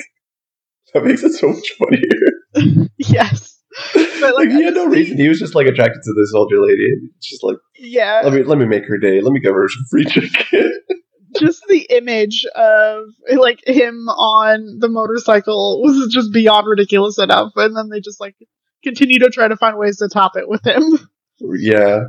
[0.94, 2.88] that makes it so much funnier.
[2.98, 3.58] Yes,
[3.94, 5.18] but Like like, he had no reason.
[5.18, 6.88] He was just like attracted to this older lady.
[7.22, 9.20] Just like yeah, let me let me make her day.
[9.20, 10.72] Let me give her some free chicken.
[11.38, 13.04] Just the image of
[13.36, 18.36] like him on the motorcycle was just beyond ridiculous enough, and then they just like
[18.84, 20.82] continue to try to find ways to top it with him.
[21.58, 22.00] yeah.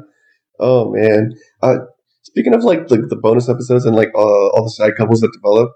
[0.60, 1.32] Oh man.
[1.62, 1.78] Uh,
[2.24, 5.32] speaking of like the, the bonus episodes and like uh, all the side couples that
[5.34, 5.72] develop,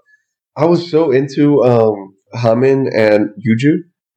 [0.56, 3.76] I was so into um Hamin and Yuju,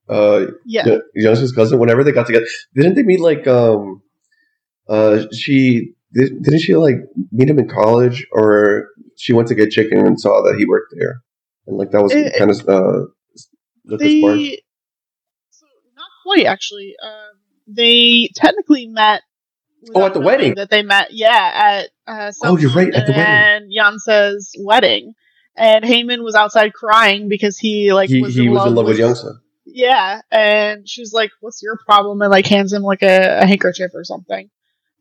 [0.10, 1.80] uh, Yeah, Y- Youngsa's cousin.
[1.80, 4.02] Whenever they got together, didn't they meet like um
[4.88, 6.98] uh, she did, didn't she like
[7.32, 8.88] meet him in college, or
[9.18, 11.22] she went to get chicken and saw that he worked there,
[11.68, 13.06] and like that was It- kind of uh,
[13.86, 14.62] the they
[15.50, 16.96] so not quite actually.
[17.04, 19.22] Um, they technically met.
[19.94, 20.56] Oh, at the wedding.
[20.56, 21.52] That they met, yeah,
[22.08, 23.26] at uh, Oh, you're right, at the wedding.
[23.26, 25.14] and Youngsa's wedding,
[25.56, 28.76] and Hamin was outside crying because he like He, was, he in was love in
[28.76, 29.34] love with Youngsa.
[29.68, 33.92] Yeah, and she's like, "What's your problem?" and like hands him like a, a handkerchief
[33.94, 34.50] or something,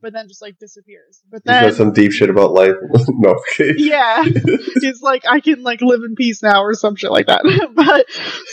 [0.05, 1.22] but then just like disappears.
[1.30, 2.74] But He then some deep shit about life.
[3.09, 3.72] no, okay.
[3.78, 4.22] yeah,
[4.80, 7.40] he's like, "I can like live in peace now" or some shit like that.
[7.74, 8.07] but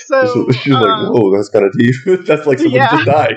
[0.05, 1.93] so So she's like, um, "Whoa, that's kind of deep.
[2.25, 2.91] that's like someone yeah.
[2.91, 3.35] just died."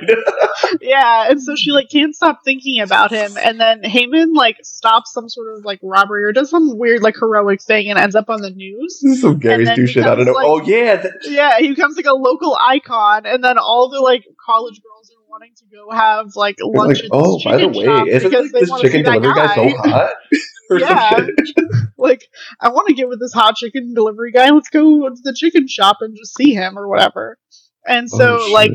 [0.80, 5.12] yeah, and so she like can't stop thinking about him, and then Hamin like stops
[5.12, 8.30] some sort of like robbery or does some weird like heroic thing and ends up
[8.30, 9.00] on the news.
[9.02, 10.06] this is some Gary then Stu shit.
[10.06, 10.34] I don't know.
[10.34, 14.00] becomes, oh yeah, that, Yeah, he becomes like a local icon, and then all the
[14.00, 16.88] like college girls wanting to go have like lunch.
[16.88, 19.54] like, at this oh, by the way, shop isn't because like this chicken delivery guy
[19.54, 20.14] so hot?
[20.70, 21.26] Yeah.
[21.98, 22.26] like,
[22.58, 24.48] I want to get with this hot chicken delivery guy.
[24.48, 27.38] Let's go to the chicken shop and just see him or whatever.
[27.86, 28.72] And so, Oh, like.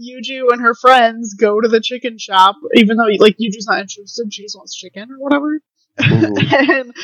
[0.00, 4.32] Yuju and her friends go to the chicken shop, even though like Yuju's not interested.
[4.32, 5.60] She just wants chicken or whatever.
[5.98, 6.52] Mhm.
[6.80, 6.94] and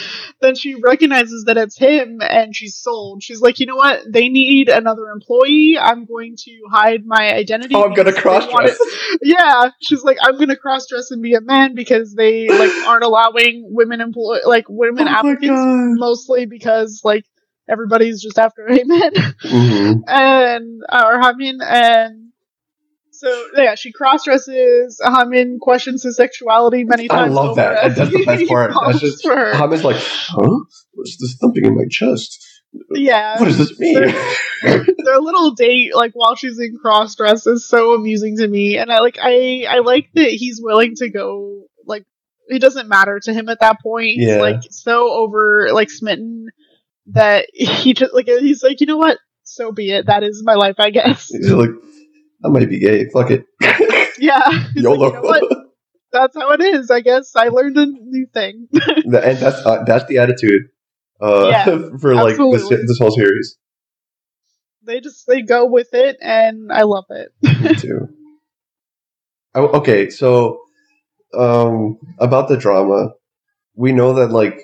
[0.40, 3.22] then she recognizes that it's him and she's sold.
[3.22, 4.00] She's like, you know what?
[4.08, 5.76] They need another employee.
[5.78, 7.74] I'm going to hide my identity.
[7.74, 8.78] Oh, I'm gonna cross dress.
[9.22, 9.70] Yeah.
[9.80, 13.64] She's like, I'm gonna cross dress and be a man because they like aren't allowing
[13.70, 17.24] women employ like women Oh applicants mostly because like
[17.68, 20.02] everybody's just after a man Mhm.
[20.08, 22.23] and or Hamin and
[23.18, 25.00] so yeah, she cross dresses.
[25.04, 27.32] Hamin questions his sexuality many I times.
[27.36, 27.94] I love that.
[27.96, 28.72] That's the best part.
[28.86, 29.54] That's just for her.
[29.54, 30.58] Hamin's like, huh?
[30.92, 32.38] What's this thumping in my chest?
[32.92, 33.38] yeah.
[33.38, 33.94] What does this mean?
[35.04, 38.90] their little date like while she's in cross dress is so amusing to me and
[38.90, 42.04] i like i i like that he's willing to go like
[42.48, 44.40] it doesn't matter to him at that point he's Yeah.
[44.40, 46.46] like so over like smitten
[47.08, 50.54] that he just like he's like you know what so be it that is my
[50.54, 51.70] life i guess He's like,
[52.44, 53.08] I might be gay.
[53.08, 53.46] Fuck it.
[54.18, 55.06] yeah He's like, YOLO.
[55.16, 55.64] "You know
[56.12, 60.04] that's how it is i guess i learned a new thing and that's uh, that's
[60.06, 60.62] the attitude
[61.20, 61.64] uh, Yeah,
[62.00, 63.56] for like this, this whole series.
[64.84, 68.08] they just they go with it and i love it Me too.
[69.56, 70.60] Oh, okay, so
[71.32, 73.10] um, about the drama,
[73.76, 74.60] we know that like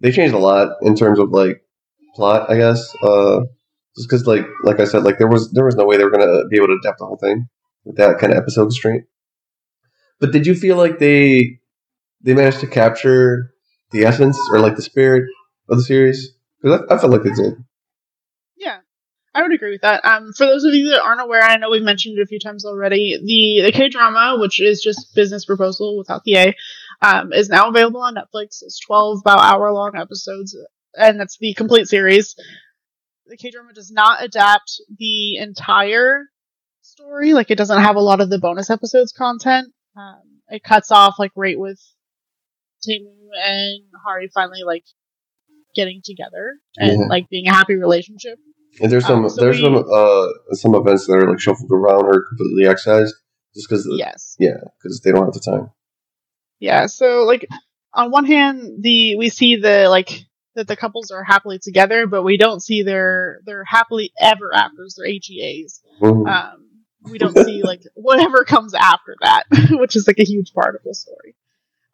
[0.00, 1.62] they changed a lot in terms of like
[2.16, 2.50] plot.
[2.50, 3.40] I guess uh,
[3.96, 6.10] just because like like I said, like there was there was no way they were
[6.10, 7.48] gonna be able to adapt the whole thing
[7.84, 9.04] with that kind of episode constraint.
[10.20, 11.58] But did you feel like they
[12.22, 13.52] they managed to capture
[13.90, 15.24] the essence or like the spirit
[15.68, 16.34] of the series?
[16.60, 17.54] Because I, I felt like they did.
[18.56, 18.78] Yeah,
[19.34, 20.04] I would agree with that.
[20.04, 22.38] Um, for those of you that aren't aware, I know we've mentioned it a few
[22.38, 23.18] times already.
[23.22, 26.54] The the K drama, which is just Business Proposal without the A,
[27.02, 28.62] um, is now available on Netflix.
[28.62, 30.56] It's twelve about hour long episodes,
[30.96, 32.36] and that's the complete series.
[33.26, 36.24] The K drama does not adapt the entire
[36.82, 39.72] story; like it doesn't have a lot of the bonus episodes content.
[39.96, 41.80] Um, it cuts off like right with
[42.86, 44.84] Taemu and Hari finally like
[45.74, 47.06] getting together and Yeah.
[47.08, 48.38] like being a happy relationship.
[48.80, 51.70] And there's some Um, so there's we- some uh some events that are like shuffled
[51.70, 53.14] around or completely excised
[53.54, 54.34] just because Yes.
[54.38, 55.70] yeah because they don't have the time.
[56.58, 56.86] Yeah.
[56.86, 57.46] So like
[57.94, 62.22] on one hand, the we see the like that the couples are happily together, but
[62.22, 65.80] we don't see their their happily ever afters, their HEAs.
[66.00, 66.28] Mhm.
[66.28, 66.68] Um,
[67.04, 70.82] we don't see like whatever comes after that, which is like a huge part of
[70.84, 71.34] the story.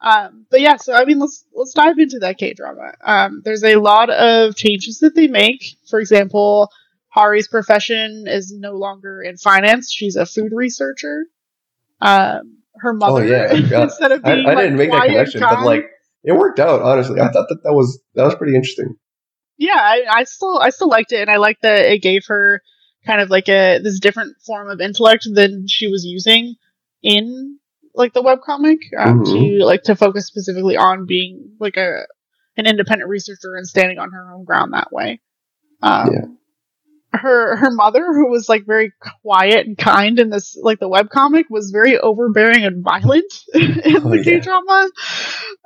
[0.01, 2.93] Um, but yeah, so I mean, let's let's dive into that K drama.
[3.05, 5.77] Um, there's a lot of changes that they make.
[5.89, 6.71] For example,
[7.09, 11.27] Hari's profession is no longer in finance; she's a food researcher.
[12.01, 15.41] Um, her mother, Oh, yeah, I instead of I, being I didn't make that connection,
[15.41, 15.91] but like
[16.25, 16.83] it worked out.
[16.83, 18.97] Honestly, I thought that that was that was pretty interesting.
[19.57, 22.63] yeah, I, I still I still liked it, and I liked that it gave her
[23.07, 26.57] kind of like a this different form of intellect than she was using
[27.03, 27.59] in
[27.95, 32.07] like the webcomic um, to like to focus specifically on being like a
[32.57, 35.21] an independent researcher and standing on her own ground that way.
[35.83, 36.25] Um, Yeah.
[37.13, 38.93] Her her mother, who was like very
[39.23, 44.11] quiet and kind in this like the webcomic, was very overbearing and violent in Oh,
[44.11, 44.23] the yeah.
[44.25, 44.91] K drama.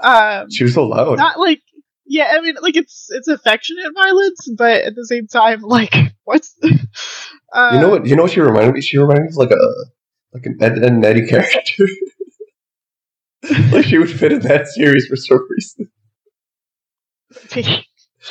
[0.02, 1.60] Um, She was alone not like
[2.04, 6.54] yeah i mean like it's it's affectionate violence but at the same time like what's
[7.52, 8.06] uh, you know what?
[8.06, 8.80] You know what she reminded me?
[8.80, 9.74] She reminded me of like a
[10.32, 11.86] like an Ed, and Eddie character.
[13.72, 15.90] like she would fit in that series for some reason.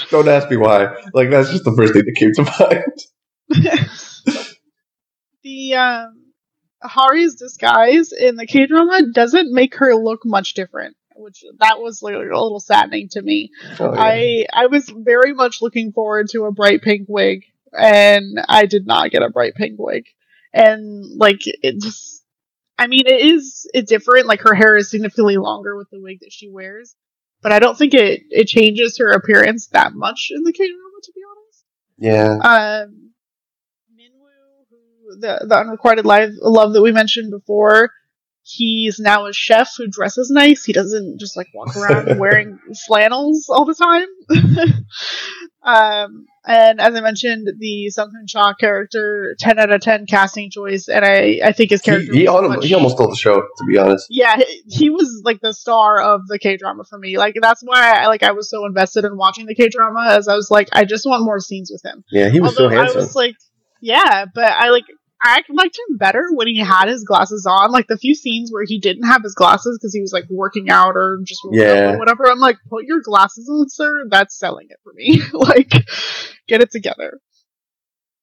[0.10, 0.96] Don't ask me why.
[1.14, 4.48] Like that's just the first thing that came to mind.
[5.44, 6.22] the um
[6.84, 12.02] Hari's disguise in the K drama doesn't make her look much different, which that was
[12.02, 13.52] like a little saddening to me.
[13.80, 14.02] Oh, yeah.
[14.02, 18.88] I I was very much looking forward to a bright pink wig, and I did
[18.88, 20.06] not get a bright pink wig.
[20.54, 22.24] And like it just,
[22.78, 24.28] I mean, it is it's different.
[24.28, 26.96] Like her hair is significantly longer with the wig that she wears,
[27.42, 31.00] but I don't think it it changes her appearance that much in the K drama,
[31.04, 31.66] to be honest.
[31.98, 32.84] yeah.
[32.84, 33.12] Um,
[33.96, 37.92] Minwoo, who the the unrequited live love that we mentioned before,
[38.44, 40.64] he's now a chef who dresses nice.
[40.64, 44.08] He doesn't just like walk around wearing flannels all the time.
[45.64, 50.50] um, and as I mentioned, the Sung Hoon Cha character, ten out of ten casting
[50.50, 53.16] choice, and I I think his character he, was almost, much- he almost stole the
[53.16, 54.08] show, to be honest.
[54.10, 57.18] yeah, he, he was like the star of the K drama for me.
[57.18, 60.28] Like that's why I like I was so invested in watching the K drama, as
[60.28, 62.04] I was like, I just want more scenes with him.
[62.12, 62.98] Yeah, he was Although so handsome.
[62.98, 63.36] I was like,
[63.82, 64.86] yeah, but I like
[65.24, 67.72] I liked him better when he had his glasses on.
[67.72, 70.70] Like the few scenes where he didn't have his glasses because he was like working
[70.70, 71.98] out or just Yeah.
[71.98, 72.26] whatever.
[72.26, 74.06] I'm like, put your glasses on, sir.
[74.10, 75.22] That's selling it for me.
[75.34, 75.72] like,
[76.48, 77.20] get it together.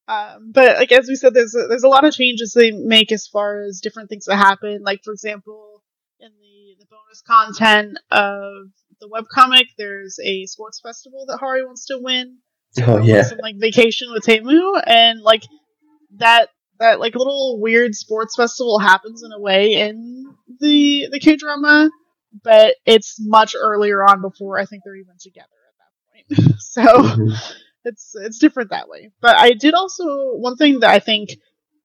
[0.08, 3.12] Um, but like as we said, there's a, there's a lot of changes they make
[3.12, 4.82] as far as different things that happen.
[4.82, 5.82] Like for example,
[6.18, 8.70] in the the bonus content of
[9.00, 12.38] the webcomic, there's a sports festival that Hari wants to win
[12.86, 13.22] oh, yeah.
[13.22, 15.42] some like vacation with Taemu and like
[16.16, 16.48] that
[16.80, 20.26] that like little weird sports festival happens in a way in
[20.60, 21.90] the the K drama,
[22.44, 25.46] but it's much earlier on before I think they're even together
[26.28, 26.54] at that point.
[26.60, 27.52] so Mhm.
[27.84, 29.10] it's it's different that way.
[29.20, 31.30] But I did also one thing that I think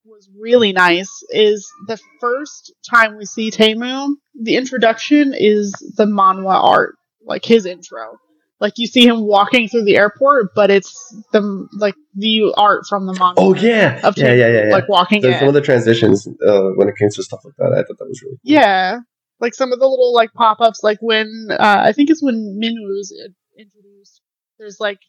[0.06, 6.56] was really nice is the first time we see Taemu, the introduction is the manhwa
[6.64, 8.18] art, like his intro.
[8.64, 10.92] Like you see him walking through the airport, but it's
[11.34, 13.40] the like the art from the manga.
[13.42, 14.00] Oh, yeah.
[14.08, 14.66] of Yeah, yeah, yeah.
[14.68, 14.72] yeah.
[14.74, 15.40] Like walking The- in.
[15.40, 18.08] some of the transitions uh, when it came to stuff like that, I thought that
[18.08, 18.40] was really cool.
[18.46, 19.00] Yeah,
[19.42, 22.58] like some of the little like pop ups, like when uh, I think it's when
[22.64, 24.22] Minwoo's i- introduced.
[24.60, 25.00] There's like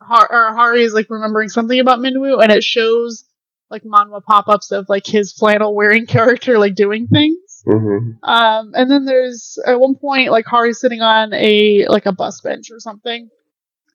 [0.00, 3.24] Har- or Hari is like remembering something about Minwoo, and it shows
[3.70, 7.38] like manhwa pop ups of like his flannel wearing character like doing things.
[7.64, 12.12] Hmm Um, and then there's at one point like Hari's sitting on a like a
[12.12, 13.28] bus bench or something,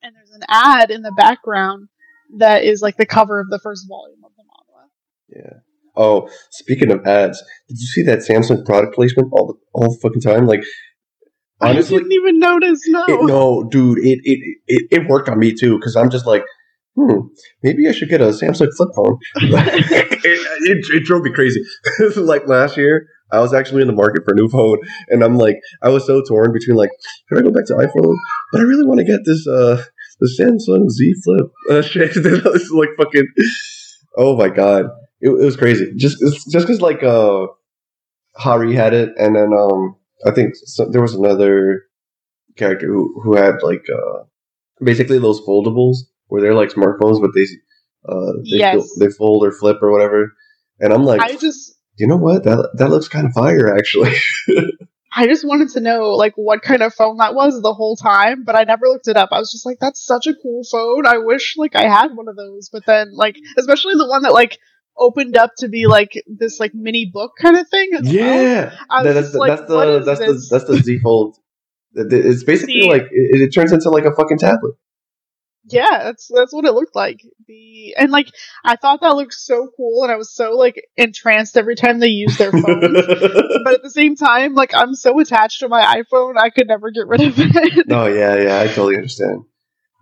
[0.04, 1.90] and there's an ad in the background
[2.38, 4.88] that is like the cover of the first volume of the manhwa.
[5.30, 5.60] Yeah.
[5.96, 10.00] Oh, speaking of ads, did you see that Samsung product placement all the all the
[10.02, 10.46] fucking time?
[10.46, 10.64] Like,
[11.60, 12.82] honestly, I didn't even notice.
[12.88, 13.06] No.
[13.08, 16.44] it, no, dude, it, it it it worked on me too because I'm just like,
[16.96, 17.20] hmm,
[17.64, 19.18] maybe I should get a Samsung flip phone.
[19.36, 21.64] it, it, it drove me crazy.
[22.16, 25.38] like last year, I was actually in the market for a new phone, and I'm
[25.38, 26.92] like, I was so torn between like,
[27.30, 28.16] should I go back to iPhone?
[28.52, 29.84] But I really want to get this uh
[30.20, 31.52] the Samsung Z Flip.
[31.70, 33.28] Uh, shit, this is like fucking.
[34.18, 34.86] Oh my god,
[35.22, 35.92] it, it was crazy.
[35.96, 36.18] Just
[36.52, 37.48] just because like uh,
[38.36, 41.84] Hari had it, and then um, I think so, there was another
[42.56, 44.24] character who, who had like uh,
[44.82, 45.98] basically those foldables
[46.28, 47.46] where they're like smartphones, but they
[48.10, 48.96] uh, they, Yes.
[49.00, 50.34] they fold or flip or whatever.
[50.80, 52.44] And I'm like, I just you know what?
[52.44, 54.14] That that looks kind of fire, actually.
[55.12, 58.44] I just wanted to know like what kind of phone that was the whole time,
[58.44, 59.30] but I never looked it up.
[59.32, 61.06] I was just like, that's such a cool phone.
[61.08, 62.70] I wish like I had one of those.
[62.72, 64.58] But then like especially the one that like
[64.98, 67.90] opened up to be like this like mini book kind of thing.
[67.94, 68.04] well.
[68.04, 71.38] yeah, That- that's the, like, that's the that's the that's the Z Fold.
[71.96, 74.74] It's basically See- like it, it turns into like a fucking tablet.
[75.70, 77.22] Yeah, that's that's what it looked like.
[77.48, 78.30] The and like
[78.64, 82.08] I thought that looked so cool, and I was so like entranced every time they
[82.08, 82.66] used their phones.
[82.72, 86.90] but at the same time, like I'm so attached to my iPhone, I could never
[86.92, 87.88] get rid of it.
[87.88, 89.44] no, yeah, yeah, I totally understand.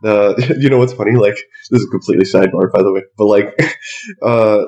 [0.03, 1.13] The you know what's funny?
[1.13, 1.37] Like
[1.71, 3.77] this is completely sidebar, by the way, but like,
[4.21, 4.65] uh,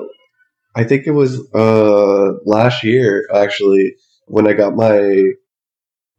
[0.74, 3.94] I think it was uh last year actually
[4.26, 5.22] when I got my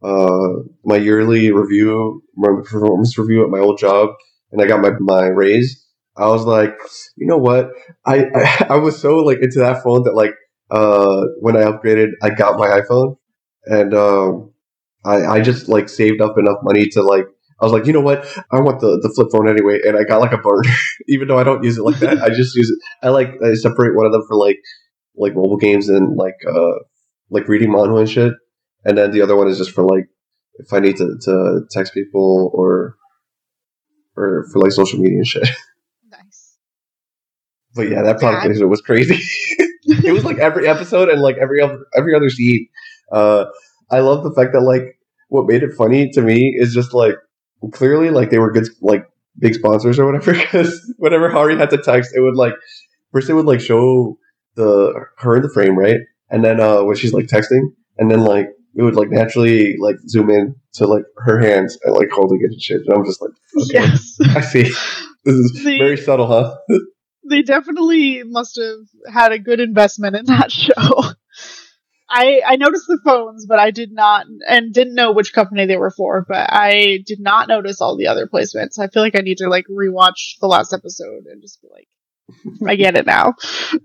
[0.02, 0.50] uh
[0.86, 4.12] my yearly review, my performance review at my old job,
[4.52, 5.86] and I got my my raise.
[6.18, 6.78] I was like,
[7.16, 7.72] you know what?
[8.06, 10.34] I I, I was so like into that phone that like
[10.72, 13.18] uh when I upgraded, I got my iPhone,
[13.66, 14.52] and um
[15.06, 17.26] I I just like saved up enough money to like.
[17.62, 18.26] I was like, you know what?
[18.54, 20.70] I want the, the flip phone anyway, and I got like a burner,
[21.10, 22.22] even though I don't use it like that.
[22.22, 22.80] I just use it.
[23.06, 24.60] I like I separate one of them for like
[25.18, 26.80] like mobile games and like uh
[27.30, 28.34] like reading manhwa and shit,
[28.86, 30.06] and then the other one is just for like
[30.60, 32.96] if I need to, to text people or
[34.20, 35.44] or for like social media and shit.
[36.12, 36.58] nice.
[37.76, 38.66] But yeah, that product Yeah.
[38.66, 39.20] was crazy.
[39.86, 42.68] it was like every episode and like every other every other scene.
[43.12, 43.46] Uh,
[43.92, 45.00] I love the fact that like
[45.30, 47.16] what made it funny to me is just like
[47.72, 49.06] clearly like they were good like
[49.38, 52.54] big sponsors or whatever because whenever Hari had to text, it would like
[53.12, 54.18] first it would like show
[54.56, 56.00] the her in the frame, right?
[56.30, 59.98] And then uh, when she's like texting, and then like it would like naturally like
[60.08, 62.82] zoom in to like her hands and like holding it and shit.
[62.86, 64.18] And I'm just like, okay, Yes.
[64.36, 64.64] I see.
[65.26, 66.58] This is very subtle, huh?
[67.30, 71.04] they definitely must have had a good investment in that show.
[72.10, 75.78] I I noticed the phones, but I did not and didn't know which company they
[75.78, 78.80] were for, but I did not notice all the other placements.
[78.80, 81.88] I feel like I need to like rewatch the last episode and just be like
[82.68, 83.34] I get it now.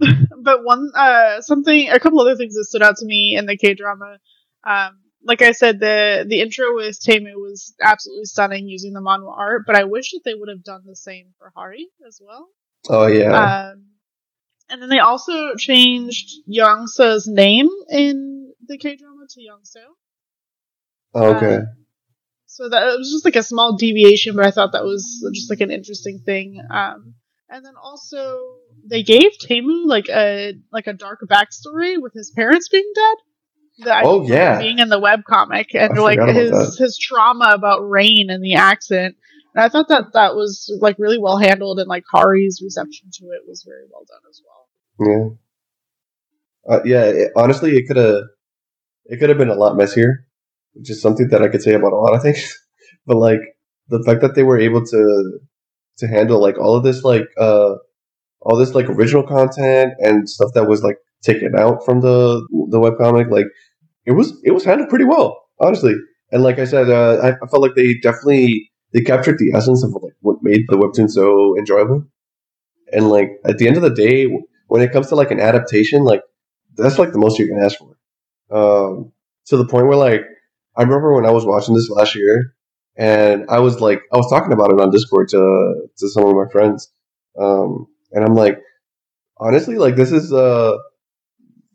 [0.39, 3.59] but one uh something a couple other things that stood out to me in the
[3.59, 4.18] K drama
[4.66, 9.36] um like I said, the the intro with Taemu was absolutely stunning using the manhwa
[9.36, 12.48] art, but I wish that they would have done the same for Hari as well.
[12.88, 13.72] Oh yeah.
[13.72, 13.86] Um,
[14.68, 19.84] and then they also changed Youngsa's name in the K drama to Youngso.
[21.36, 21.56] okay.
[21.56, 21.66] um,
[22.46, 25.50] So that it was just like a small deviation, but I thought that was just
[25.50, 26.60] like an interesting thing.
[26.70, 27.14] Um,
[27.48, 28.40] and then also
[28.86, 33.16] they gave Taemu like a like a dark backstory with his parents being dead.
[33.83, 34.59] I Oh, yeah.
[34.59, 38.55] being in the web comic and I like his his trauma about rain and the
[38.55, 39.16] accent.
[39.55, 43.27] And I thought that that was like really well handled, and like Hari's reception to
[43.27, 45.39] it was very well done as well.
[46.66, 46.75] Yeah.
[46.77, 47.05] Uh, yeah.
[47.05, 48.22] It, honestly, it could have
[49.07, 50.27] it could have been a lot messier,
[50.72, 52.59] which is something that I could say about a lot of things.
[53.07, 53.41] but like
[53.89, 55.39] the fact that they were able to
[55.99, 57.75] to handle like all of this like uh
[58.41, 62.81] all this like original content and stuff that was like taken out from the the
[62.81, 63.47] webcomic, like
[64.07, 65.95] it was it was handled pretty well, honestly.
[66.33, 69.85] And like I said, uh, I, I felt like they definitely they captured the essence
[69.85, 72.07] of like what made the webtoon so enjoyable.
[72.93, 74.27] And like at the end of the day,
[74.68, 76.22] when it comes to like an adaptation, like
[76.77, 77.97] that's like the most you can ask for.
[78.51, 79.12] Um,
[79.47, 80.22] to the point where like
[80.77, 82.55] I remember when I was watching this last year,
[82.97, 86.35] and I was like I was talking about it on Discord to to some of
[86.37, 86.93] my friends,
[87.39, 88.59] um, and I'm like,
[89.39, 90.77] honestly, like this is uh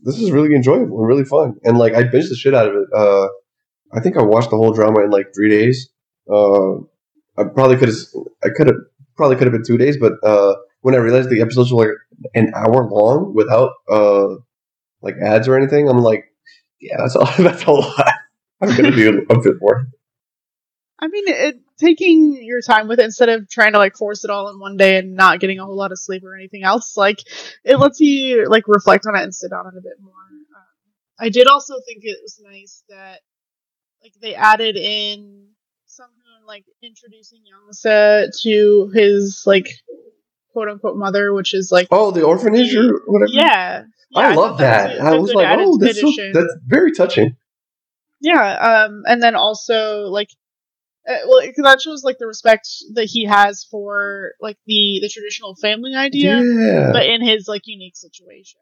[0.01, 2.75] this is really enjoyable and really fun, and like I binged the shit out of
[2.75, 2.87] it.
[2.95, 3.27] Uh,
[3.91, 5.89] I think I watched the whole drama in like three days.
[6.31, 6.75] Uh,
[7.37, 7.97] I probably could have
[8.43, 8.77] I could have
[9.15, 12.33] probably could have been two days, but uh, when I realized the episodes were like
[12.35, 14.35] an hour long without uh
[15.01, 16.25] like ads or anything, I'm like,
[16.79, 18.13] yeah, that's a that's a lot.
[18.61, 19.87] I'm gonna do a bit more.
[21.01, 24.29] I mean, it, taking your time with it instead of trying to like force it
[24.29, 26.97] all in one day and not getting a whole lot of sleep or anything else,
[26.97, 27.19] like
[27.63, 30.11] it lets you like reflect on it and sit on it a bit more.
[30.11, 30.63] Um,
[31.19, 33.19] I did also think it was nice that
[34.03, 35.47] like they added in
[35.85, 36.15] somehow
[36.47, 39.69] like introducing Youngsa to his like
[40.53, 43.31] quote unquote mother, which is like Oh, the orphanage or whatever.
[43.31, 43.83] yeah.
[44.11, 44.97] Yeah, I thought love that.
[44.97, 44.99] that.
[44.99, 47.35] was a- I was like, oh, that's so, that's very touching.
[48.21, 50.29] Yeah, um, and then also like,
[51.07, 55.09] uh, well, 'cause that shows like the respect that he has for like the the
[55.09, 58.59] traditional family idea, Yeah, but in his like unique situation.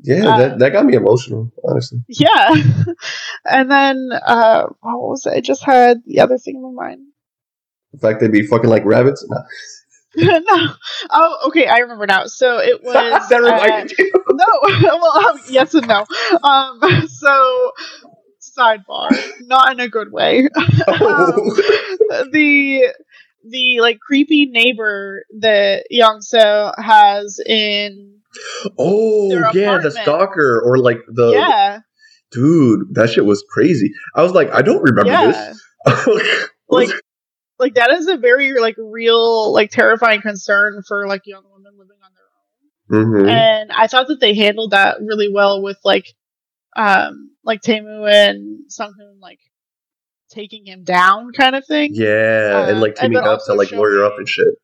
[0.00, 2.00] yeah, uh, that that got me emotional, honestly.
[2.08, 2.50] Yeah,
[3.44, 5.34] and then uh, what was it?
[5.34, 7.00] I just had the other thing in my mind.
[7.92, 9.26] The fact they'd be fucking like rabbits.
[9.28, 9.38] No.
[10.16, 10.74] no,
[11.10, 12.24] oh, okay, I remember now.
[12.26, 14.12] So it was that uh, reminded you.
[14.30, 16.06] no, well, um, yes and no.
[16.42, 17.72] Um, so
[18.56, 19.08] sidebar,
[19.40, 20.48] not in a good way.
[20.88, 21.54] Oh.
[22.32, 22.94] the
[23.48, 28.20] the like creepy neighbor that Youngso has in
[28.78, 31.80] oh yeah, the stalker or like the yeah
[32.30, 32.94] dude.
[32.94, 33.92] That shit was crazy.
[34.14, 35.52] I was like, I don't remember yeah
[35.86, 36.48] this.
[36.68, 36.90] like
[37.58, 41.96] like that is a very like real like terrifying concern for like young women living
[42.04, 43.30] on their own Mhm.
[43.30, 46.06] and I thought that they handled that really well with like
[46.76, 49.38] um like Taemu and Sunghoon like
[50.30, 54.04] taking him down kind of thing yeah, and like teaming then up to like lawyer
[54.04, 54.54] up and shit.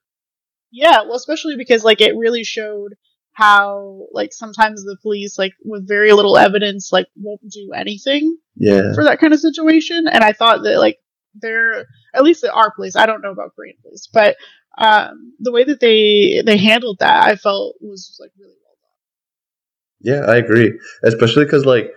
[0.71, 2.95] Yeah, well, especially because like it really showed
[3.35, 8.93] how like sometimes the police like with very little evidence like won't do anything Yeah,
[8.95, 10.99] for that kind of situation, and I thought that like
[11.41, 12.97] they're at least at our police.
[12.97, 14.37] I don't know about Korean police, but
[14.77, 20.27] um, the way that they they handled that, I felt was like really well done.
[20.27, 20.79] yeah, I agree.
[21.05, 21.93] Especially because like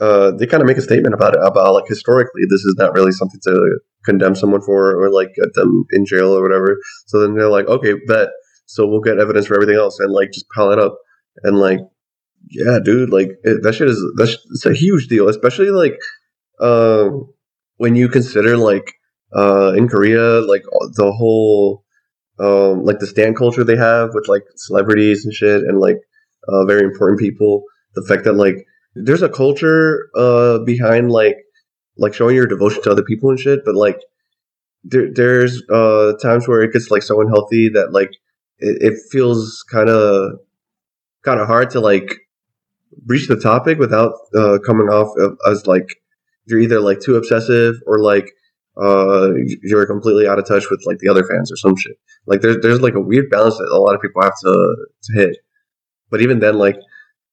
[0.00, 2.94] uh, they kind of make a statement about it about like historically this is not
[2.94, 6.78] really something to condemn someone for or like get them in jail or whatever.
[7.06, 8.30] So then they're like, okay, bet.
[8.66, 10.96] So we'll get evidence for everything else and like just pile it up
[11.42, 11.80] and like
[12.48, 15.98] yeah, dude, like it, that shit is that's it's a huge deal, especially like
[16.60, 17.32] um
[17.76, 18.94] when you consider like
[19.36, 20.62] uh in Korea like
[20.94, 21.84] the whole
[22.38, 25.98] um like the stan culture they have with like celebrities and shit and like
[26.48, 31.36] uh very important people the fact that like there's a culture uh behind like
[31.96, 34.00] like showing your devotion to other people and shit but like
[34.84, 38.10] there, there's uh times where it gets like so unhealthy that like
[38.58, 40.32] it, it feels kind of
[41.24, 42.20] kind of hard to like
[43.04, 45.14] breach the topic without uh, coming off
[45.50, 45.96] as like
[46.46, 48.30] you're either like too obsessive or like
[48.80, 49.30] uh,
[49.62, 51.96] you're completely out of touch with like the other fans or some shit.
[52.26, 55.12] Like there's there's like a weird balance that a lot of people have to to
[55.12, 55.36] hit.
[56.10, 56.76] But even then, like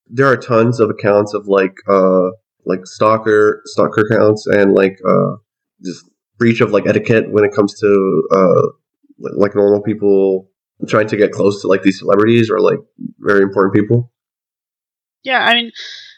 [0.10, 2.30] there are tons of accounts of like uh
[2.66, 5.36] like stalker stalker accounts and like uh
[5.84, 6.06] just
[6.38, 8.62] breach of like etiquette when it comes to uh
[9.20, 10.50] like normal people
[10.88, 12.80] trying to get close to like these celebrities or like
[13.20, 14.12] very important people.
[15.24, 15.72] Yeah, I mean,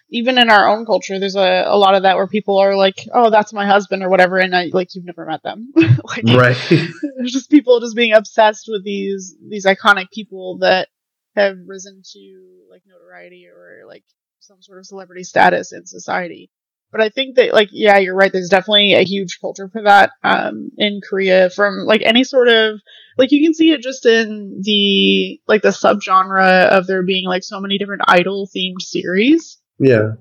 [0.09, 3.07] even in our own culture, there's a, a lot of that where people are like,
[3.13, 5.71] "Oh, that's my husband" or whatever, and I, like you've never met them.
[5.75, 6.57] like, right?
[6.69, 10.89] There's just people just being obsessed with these these iconic people that
[11.35, 14.03] have risen to like notoriety or like
[14.39, 16.49] some sort of celebrity status in society.
[16.91, 18.31] But I think that like yeah, you're right.
[18.31, 22.79] There's definitely a huge culture for that um, in Korea from like any sort of
[23.17, 27.43] like you can see it just in the like the subgenre of there being like
[27.43, 30.13] so many different idol themed series yeah.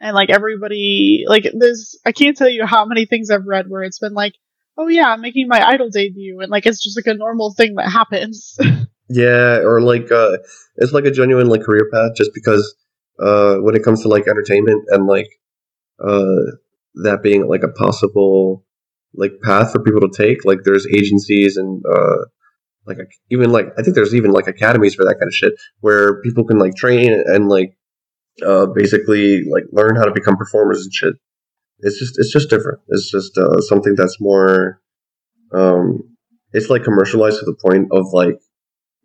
[0.00, 3.82] And like everybody, like there's, I can't tell you how many things I've read where
[3.82, 4.34] it's been like,
[4.76, 7.74] oh yeah, I'm making my idol debut, and like it's just like a normal thing
[7.74, 8.56] that happens.
[9.08, 10.38] yeah, or like uh,
[10.76, 12.74] it's like a genuine like career path, just because
[13.18, 15.28] uh, when it comes to like entertainment and like
[16.02, 16.52] uh,
[17.02, 18.64] that being like a possible
[19.14, 22.24] like path for people to take, like there's agencies and uh,
[22.86, 22.98] like
[23.30, 26.44] even like I think there's even like academies for that kind of shit where people
[26.44, 27.76] can like train and like
[28.46, 31.14] uh, basically like learn how to become performers and shit.
[31.80, 32.80] It's just it's just different.
[32.88, 34.80] It's just uh, something that's more.
[35.52, 36.16] Um,
[36.52, 38.38] it's like commercialized to the point of like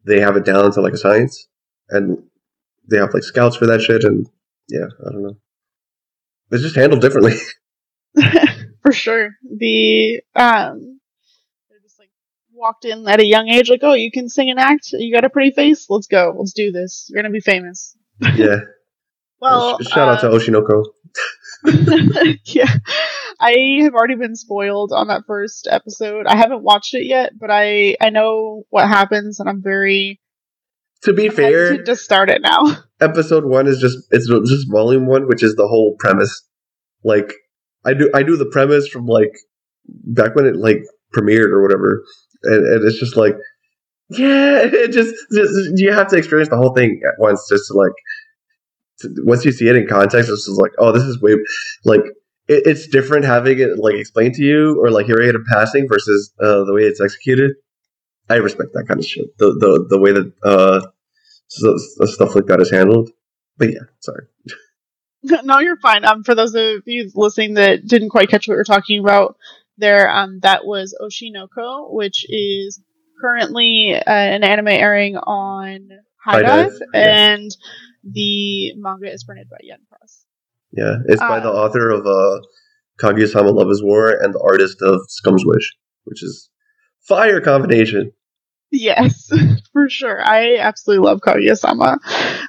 [0.05, 1.47] they have it down to like a science,
[1.89, 2.17] and
[2.89, 4.27] they have like scouts for that shit, and
[4.69, 5.37] yeah, I don't know.
[6.51, 7.33] It's just handled differently.
[8.81, 9.31] for sure.
[9.57, 10.99] The um,
[11.69, 12.09] they just like
[12.51, 14.89] walked in at a young age, like, oh, you can sing and act.
[14.91, 15.87] You got a pretty face.
[15.89, 16.35] Let's go.
[16.37, 17.07] Let's do this.
[17.09, 17.95] You're gonna be famous.
[18.35, 18.57] yeah.
[19.41, 20.85] Well, shout out to um, Oshi no Ko.
[22.45, 22.73] yeah,
[23.43, 26.27] I have already been spoiled on that first episode.
[26.27, 30.21] I haven't watched it yet, but I I know what happens, and I'm very.
[31.03, 32.77] To be I'm fair, to start it now.
[33.01, 36.47] Episode one is just it's just volume one, which is the whole premise.
[37.03, 37.33] Like
[37.83, 39.33] I do I do the premise from like
[39.85, 40.77] back when it like
[41.13, 42.05] premiered or whatever,
[42.43, 43.35] and, and it's just like
[44.07, 47.73] yeah, it just, just you have to experience the whole thing at once just to
[47.73, 47.91] like
[49.17, 51.35] once you see it in context, it's just like, oh, this is way
[51.83, 52.03] like
[52.47, 55.87] it, it's different having it like explained to you or like hearing it in passing
[55.87, 57.51] versus uh, the way it's executed.
[58.29, 59.37] I respect that kind of shit.
[59.37, 60.87] The the the way that uh
[61.47, 63.09] so, stuff like that is handled.
[63.57, 64.25] But yeah, sorry.
[65.43, 66.03] no, you're fine.
[66.05, 69.37] Um, for those of you listening that didn't quite catch what we are talking about,
[69.77, 72.81] there, um, that was Oshi no Ko, which is
[73.21, 75.89] currently uh, an anime airing on
[76.25, 76.99] HIDIVE yeah.
[76.99, 77.51] and
[78.03, 80.25] the manga is printed by Yen Press.
[80.75, 82.41] Yeah, it's by the uh, author of uh,
[82.99, 85.71] Kaguya-sama Love is War and the artist of Scum's Wish,
[86.05, 86.49] which is
[87.07, 88.11] fire combination.
[88.71, 89.29] Yes,
[89.73, 90.19] for sure.
[90.25, 91.99] I absolutely love Kaguya-sama.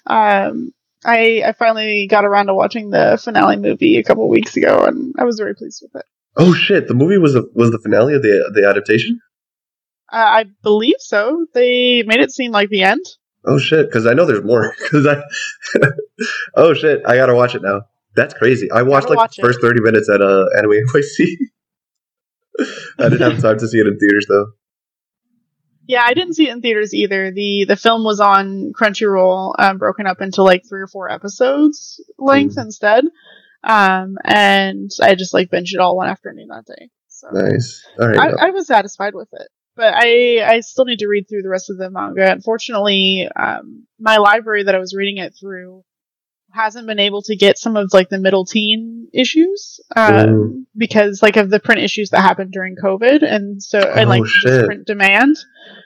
[0.06, 0.72] Um,
[1.04, 5.14] I I finally got around to watching the finale movie a couple weeks ago, and
[5.18, 6.06] I was very pleased with it.
[6.36, 6.88] Oh shit!
[6.88, 9.20] The movie was a, was the finale of the the adaptation.
[10.10, 11.46] Uh, I believe so.
[11.52, 13.04] They made it seem like the end.
[13.44, 13.86] Oh shit!
[13.86, 14.74] Because I know there's more.
[14.82, 15.22] Because I,
[16.56, 17.02] oh shit!
[17.06, 17.82] I gotta watch it now.
[18.16, 18.70] That's crazy.
[18.70, 21.26] I watched like the first thirty minutes at uh, Anime NYC.
[22.98, 24.46] I didn't have time to see it in theaters though.
[25.86, 27.30] Yeah, I didn't see it in theaters either.
[27.30, 32.02] the The film was on Crunchyroll, um, broken up into like three or four episodes
[32.18, 32.62] length mm.
[32.62, 33.04] instead.
[33.64, 36.88] Um, and I just like binged it all one afternoon that day.
[37.08, 37.84] So nice.
[38.00, 38.18] All right.
[38.18, 41.48] I, I was satisfied with it but I I still need to read through the
[41.48, 42.30] rest of the manga.
[42.30, 45.84] Unfortunately, um, my library that I was reading it through
[46.54, 51.36] hasn't been able to get some of like the middle teen issues um, because like
[51.36, 55.36] of the print issues that happened during COVID and so oh, and like print demand.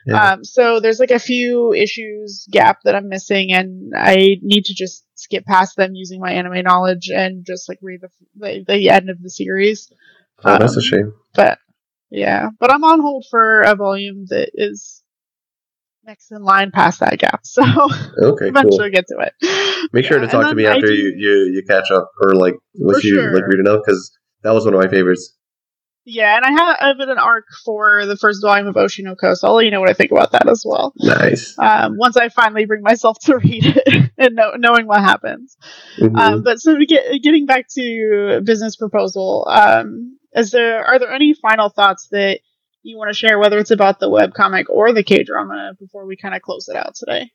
[0.06, 0.32] Yeah.
[0.32, 4.74] Um, so there's like a few issues gap that I'm missing, and I need to
[4.74, 8.90] just skip past them using my anime knowledge and just like read the the, the
[8.90, 9.90] end of the series.
[10.44, 11.14] Oh, that's a um, shame.
[11.34, 11.58] But
[12.10, 15.02] yeah, but I'm on hold for a volume that is
[16.08, 17.42] next in line past that gap.
[17.48, 18.90] So okay, eventually cool.
[18.90, 19.90] get to it.
[19.92, 23.04] Make sure to talk to me after you, you you catch up or like once
[23.04, 23.34] you sure.
[23.34, 25.34] like read enough because that was one of my favorites.
[26.04, 29.14] Yeah, and I have, I have an arc for the first volume of Oshi no
[29.14, 30.94] Ko, so I'll let you know what I think about that as well.
[30.96, 31.54] Nice.
[31.58, 35.56] Um, once I finally bring myself to read it and know, knowing what happens.
[35.98, 36.16] Mm-hmm.
[36.16, 41.34] Um, but so get getting back to business proposal, um, is there are there any
[41.34, 42.40] final thoughts that
[42.82, 46.06] you want to share, whether it's about the web comic or the K drama, before
[46.06, 47.30] we kind of close it out today?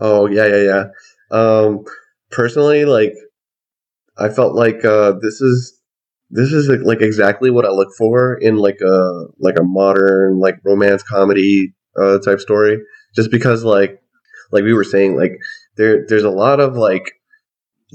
[0.00, 0.84] Oh yeah, yeah, yeah.
[1.30, 1.84] Um,
[2.30, 3.14] personally, like
[4.18, 5.80] I felt like uh, this is
[6.30, 10.58] this is like exactly what I look for in like a like a modern like
[10.64, 12.78] romance comedy uh, type story.
[13.14, 14.00] Just because like
[14.52, 15.32] like we were saying like
[15.76, 17.12] there there's a lot of like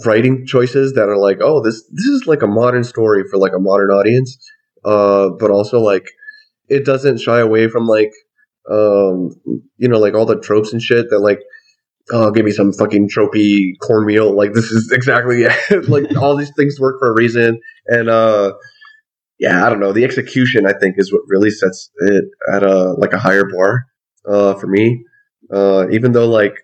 [0.05, 3.53] writing choices that are like oh this this is like a modern story for like
[3.53, 4.37] a modern audience,
[4.85, 6.11] uh, but also like
[6.71, 8.11] it doesn't shy away from like
[8.69, 9.31] um
[9.77, 11.39] you know like all the tropes and shit that like
[12.11, 14.35] oh, give me some fucking tropey cornmeal.
[14.35, 15.89] Like this is exactly it.
[15.89, 17.59] like all these things work for a reason.
[17.87, 18.53] And uh
[19.39, 19.91] yeah, I don't know.
[19.91, 23.85] The execution I think is what really sets it at a like a higher bar
[24.27, 25.03] uh for me.
[25.53, 26.55] Uh even though like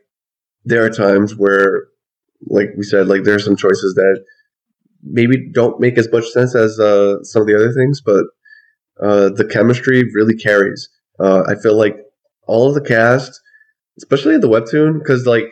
[0.66, 1.88] there are times where
[2.46, 4.24] like we said, like there are some choices that
[5.02, 8.26] maybe don't make as much sense as uh some of the other things, but
[9.02, 10.90] uh the chemistry really carries.
[11.20, 11.98] Uh I feel like
[12.48, 13.40] all of the cast
[13.98, 15.46] especially the webtoon, because like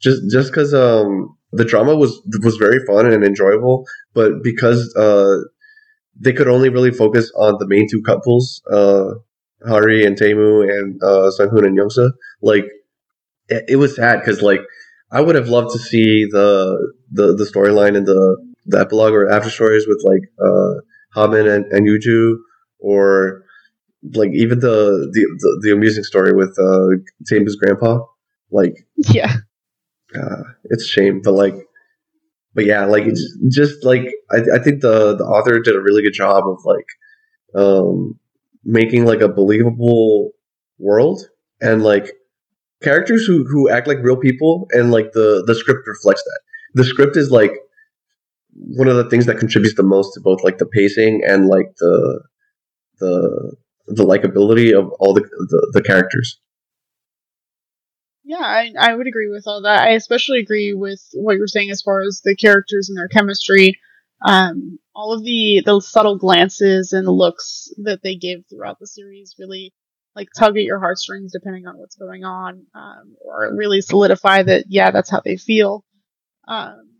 [0.00, 3.84] just just because um the drama was was very fun and enjoyable,
[4.14, 5.36] but because uh
[6.20, 9.14] they could only really focus on the main two couples, uh
[9.66, 12.10] Hari and Taemu and uh Sunghoon and Youngsa,
[12.42, 12.66] like
[13.48, 14.62] it, it was sad because like
[15.10, 19.28] I would have loved to see the the the storyline and the the epilogue or
[19.30, 20.80] after stories with like uh
[21.14, 22.36] Hamin and, and Yuju
[22.82, 23.44] or
[24.14, 26.98] like even the the the, the amusing story with uh
[27.30, 28.00] Taemu's grandpa,
[28.50, 29.36] like yeah,
[30.14, 31.54] uh, it's a shame, but like,
[32.54, 36.02] but yeah, like it's just like I I think the the author did a really
[36.02, 36.86] good job of like
[37.54, 38.18] um
[38.64, 40.32] making like a believable
[40.78, 41.20] world
[41.60, 42.12] and like
[42.82, 46.40] characters who who act like real people and like the the script reflects that.
[46.74, 47.52] The script is like
[48.54, 51.74] one of the things that contributes the most to both like the pacing and like
[51.78, 52.22] the
[53.02, 53.56] the
[53.88, 56.40] the likability of all the, the, the characters.
[58.24, 59.82] Yeah, I, I would agree with all that.
[59.82, 63.78] I especially agree with what you're saying as far as the characters and their chemistry.
[64.24, 69.34] Um, all of the the subtle glances and looks that they give throughout the series
[69.38, 69.74] really
[70.14, 74.66] like tug at your heartstrings depending on what's going on, um, or really solidify that
[74.68, 75.84] yeah, that's how they feel.
[76.46, 76.90] Um,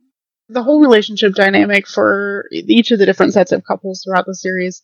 [0.49, 4.83] the whole relationship dynamic for each of the different sets of couples throughout the series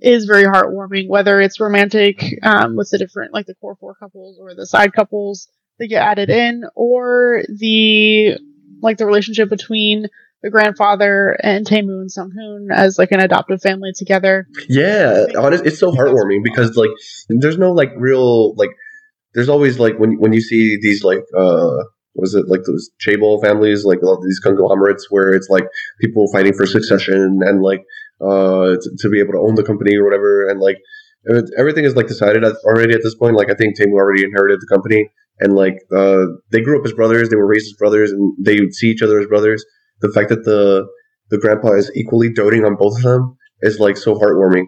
[0.00, 4.38] is very heartwarming, whether it's romantic um, with the different, like the core four couples
[4.40, 8.38] or the side couples that get added in, or the
[8.80, 10.06] like the relationship between
[10.42, 14.46] the grandfather and Taemu and Sunghoon as like an adoptive family together.
[14.68, 16.90] Yeah, honest, it's so heartwarming because like
[17.28, 18.70] there's no like real like
[19.34, 21.84] there's always like when when you see these like uh
[22.14, 25.64] what is it like those chaebol families like all these conglomerates where it's like
[26.00, 27.84] people fighting for succession and like
[28.20, 30.48] uh, to, to, be able to own the company or whatever.
[30.48, 30.78] And like
[31.58, 33.36] everything is like decided already at this point.
[33.36, 35.10] Like I think Taemu already inherited the company,
[35.40, 38.58] and like uh, they grew up as brothers, they were raised as brothers, and they
[38.70, 39.64] see each other as brothers.
[40.00, 40.86] The fact that the
[41.30, 44.66] the grandpa is equally doting on both of them is like so heartwarming.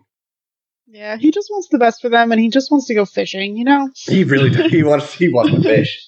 [0.92, 3.56] Yeah, he just wants the best for them, and he just wants to go fishing.
[3.56, 4.72] You know, he really does.
[4.72, 6.04] he wants he wants to fish.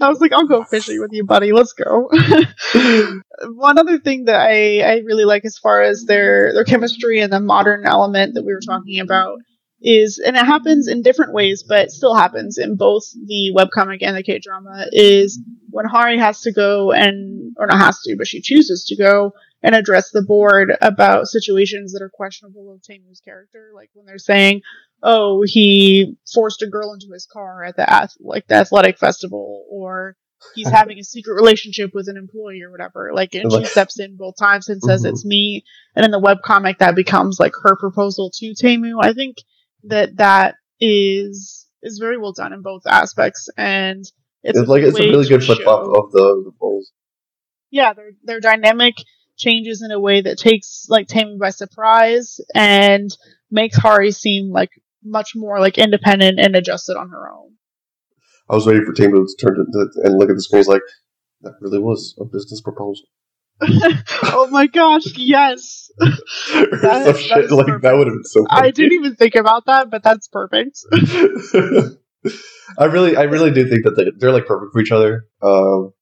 [0.00, 1.52] I was like, I'll go fishing with you, buddy.
[1.52, 2.08] Let's go.
[3.54, 7.30] One other thing that I I really like as far as their their chemistry and
[7.30, 9.38] the modern element that we were talking about
[9.82, 14.16] is, and it happens in different ways, but still happens in both the webcomic and
[14.16, 14.86] the K drama.
[14.92, 18.96] Is when Hari has to go and or not has to, but she chooses to
[18.96, 24.06] go and address the board about situations that are questionable of Taemu's character, like when
[24.06, 24.62] they're saying,
[25.02, 30.16] "Oh, he forced a girl into his car at the like the athletic festival," or
[30.54, 33.12] he's having a secret relationship with an employee or whatever.
[33.14, 35.10] Like, and she steps in both times and says, mm-hmm.
[35.10, 38.98] "It's me." And in the web comic, that becomes like her proposal to Taemu.
[39.00, 39.36] I think
[39.84, 44.00] that that is is very well done in both aspects, and
[44.42, 46.90] it's, it's like it's a really good flip flop of the, the roles.
[47.70, 48.96] Yeah, they're they're dynamic
[49.36, 53.10] changes in a way that takes like Taemu by surprise and
[53.50, 54.70] makes Hari seem like
[55.04, 57.52] much more like independent and adjusted on her own.
[58.48, 60.60] I was waiting for Taemu to turn to, and look at the screen.
[60.60, 60.82] He's like,
[61.42, 63.06] that really was a business proposal.
[63.62, 65.90] oh my gosh, yes.
[65.98, 67.82] that, Some shit like perfect.
[67.82, 68.44] that would have been so.
[68.46, 68.68] Funny.
[68.68, 70.80] I didn't even think about that, but that's perfect.
[72.78, 75.92] I really, I really do think that they, they're like perfect for each other, um,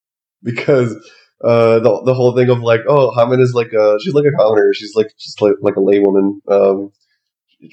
[0.43, 0.97] because
[1.43, 4.37] uh, the the whole thing of like, oh, Hamin is like a she's like a
[4.37, 4.73] commoner.
[4.75, 6.41] She's like just like like a laywoman.
[6.51, 6.93] Um,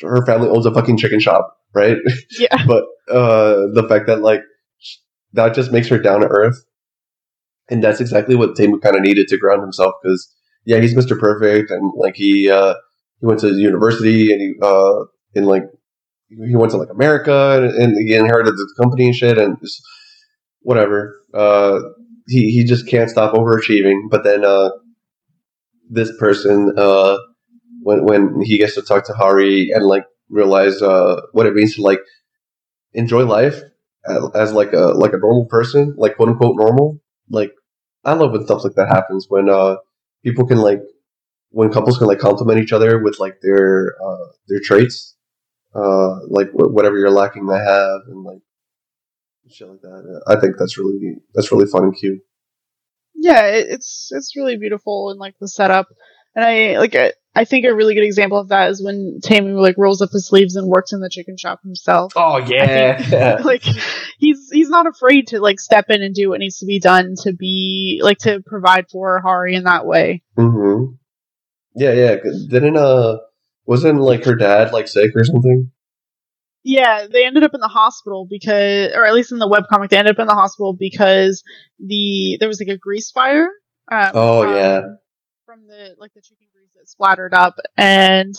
[0.02, 1.98] her family owns a fucking chicken shop, right?
[2.40, 2.66] Yeah.
[2.66, 4.42] but uh, the fact that like
[5.34, 6.64] that just makes her down to earth,
[7.70, 9.96] and that's exactly what Taemu kind of needed to ground himself.
[10.02, 10.34] Because
[10.66, 12.76] yeah, he's Mister Perfect, and like he uh,
[13.20, 15.04] he went to university, and he uh,
[15.34, 15.64] in like
[16.30, 19.82] he went to like America, and, and he inherited the company and shit, and just
[20.62, 21.16] whatever.
[21.34, 21.80] Uh,
[22.28, 24.10] he he just can't stop overachieving.
[24.10, 24.70] But then uh,
[25.90, 27.18] this person uh,
[27.82, 31.76] when when he gets to talk to Hari and like realize uh, what it means
[31.76, 32.02] to like
[32.94, 33.62] enjoy life
[34.08, 37.00] as, as like a like a normal person, like quote unquote normal.
[37.30, 37.54] Like
[38.06, 39.78] I love when stuff like that happens when uh,
[40.24, 40.82] people can like
[41.52, 45.16] when couples can like compliment each other with like their uh, their traits,
[45.76, 48.40] uh, like wh- whatever you're lacking, they have, and like
[49.50, 50.22] shit like that.
[50.28, 52.20] I think that's really that's really fun and cute.
[53.16, 55.88] Yeah, it, it's it's really beautiful and like the setup,
[56.36, 59.60] and I like I, I think a really good example of that is when Taemu
[59.60, 62.14] like rolls up his sleeves and works in the chicken shop himself.
[62.16, 63.64] Oh yeah, like
[64.20, 67.16] he's he's not afraid to like step in and do what needs to be done
[67.24, 70.24] to be like to provide for Hari in that way.
[70.36, 70.86] hmm
[71.76, 72.18] Yeah, yeah.
[72.18, 73.18] 'cause Didn't uh
[73.66, 75.72] wasn't like her dad like sick or something?
[76.64, 79.98] Yeah, they ended up in the hospital because, or at least in the webcomic, they
[79.98, 81.44] ended up in the hospital because
[81.80, 83.50] the there was like a grease fire.
[83.92, 84.82] Um, Oh, from- yeah.
[85.46, 88.36] from the like the chicken grease that splattered up, and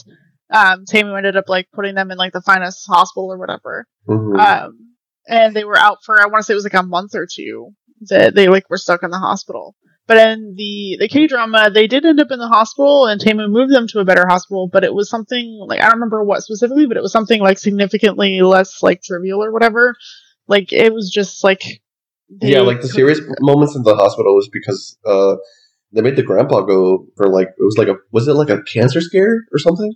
[0.53, 3.87] um, Taemu ended up like putting them in like the finest hospital or whatever.
[4.07, 4.95] hmm Um,
[5.27, 7.27] and they were out for I want to say it was like a month or
[7.31, 7.71] two
[8.03, 9.75] that they like were stuck in the hospital.
[10.09, 13.50] But in the the K drama, they did end up in the hospital, and Taemu
[13.50, 14.66] moved them to a better hospital.
[14.66, 17.59] But it was something like I don't remember what specifically, but it was something like
[17.59, 19.96] significantly less like trivial or whatever.
[20.46, 21.82] Like it was just like
[22.40, 25.36] yeah, like the serious moments in the hospital was because uh
[25.92, 28.62] they made the grandpa go for like it was like a was it like a
[28.62, 29.92] cancer scare or something?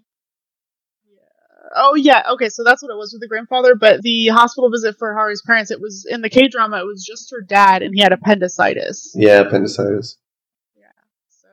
[1.74, 3.74] Oh yeah, okay, so that's what it was with the grandfather.
[3.74, 6.78] But the hospital visit for Hari's parents, it was in the K drama.
[6.80, 9.12] It was just her dad, and he had appendicitis.
[9.14, 10.16] Yeah, appendicitis.
[10.76, 10.86] Yeah,
[11.28, 11.48] so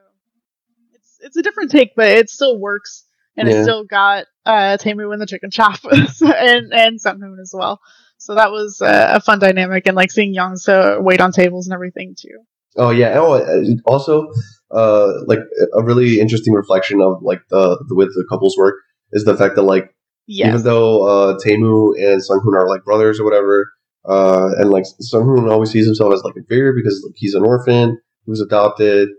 [0.94, 3.06] it's it's a different take, but it still works,
[3.38, 3.56] and Yeah.
[3.56, 7.80] it still got uh, Taemu in the chicken shop and and Sunghoon as well.
[8.18, 11.74] So that was uh, a fun dynamic, and like seeing Youngsa wait on tables and
[11.74, 12.40] everything too.
[12.76, 13.18] Oh yeah.
[13.18, 14.28] Oh, uh, also,
[14.72, 15.40] uh, like
[15.74, 18.76] a really interesting reflection of like the the way the couples work
[19.14, 19.96] is the fact that like
[20.32, 20.50] Yes.
[20.50, 23.74] even though uh, Taemu and Sunghoon are like brothers or whatever,
[24.08, 28.00] uh, and like Sunghoon always sees himself as like inferior because like, he's an orphan
[28.28, 29.10] who's adopted.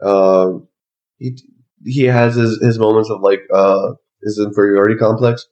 [0.00, 0.68] Um,
[1.18, 1.36] he
[1.84, 5.44] he has his, his moments of like uh, his inferiority complex,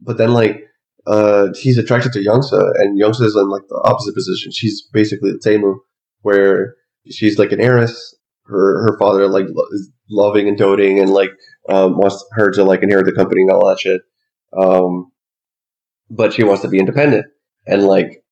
[0.00, 0.64] but then like
[1.06, 4.50] uh, he's attracted to Youngsa, and Youngsa is in like the opposite position.
[4.50, 5.76] She's basically the Taemu,
[6.22, 6.74] where
[7.08, 8.12] she's like an heiress.
[8.46, 11.30] Her her father like lo- is loving and doting and like
[11.68, 14.02] um, wants her to like inherit the company and all that shit
[14.56, 15.12] um,
[16.10, 17.26] but she wants to be independent.
[17.66, 18.22] And like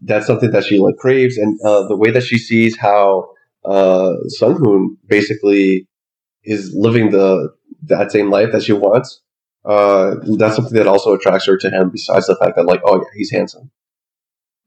[0.00, 1.36] that's something that she like craves.
[1.36, 3.30] And uh, the way that she sees how
[3.64, 5.86] uh, Sunghoon basically
[6.44, 7.50] is living the
[7.82, 9.20] that same life that she wants
[9.64, 12.96] uh, that's something that also attracts her to him besides the fact that like oh
[12.96, 13.70] yeah he's handsome.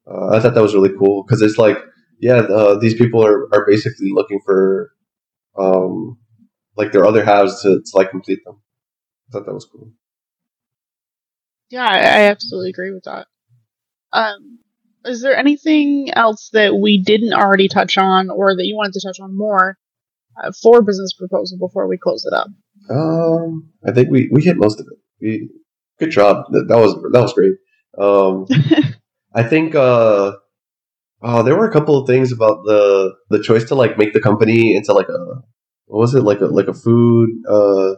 [0.06, 1.78] Uh, I thought that was really cool because it's like
[2.20, 4.92] yeah uh, these people are, are basically looking for
[5.58, 6.20] um,
[6.78, 8.62] like their other halves to, to like complete them.
[9.28, 9.92] I thought that was cool
[11.72, 13.28] Yeah, I, I absolutely agree with that.
[14.14, 14.60] Um,
[15.06, 19.08] is there anything else that we didn't already touch on, or that you wanted to
[19.08, 19.78] touch on more
[20.42, 22.48] uh, for business proposal before we close it up?
[22.90, 24.98] Um, I think we, we hit most of it.
[25.22, 25.50] We,
[25.98, 26.46] good job.
[26.52, 27.54] That, that was that was great.
[27.98, 28.46] Um,
[29.34, 30.34] I think uh,
[31.22, 34.22] oh, there were a couple of things about the the choice to like make the
[34.22, 35.42] company into like a
[35.86, 37.96] what was it like a like a food uh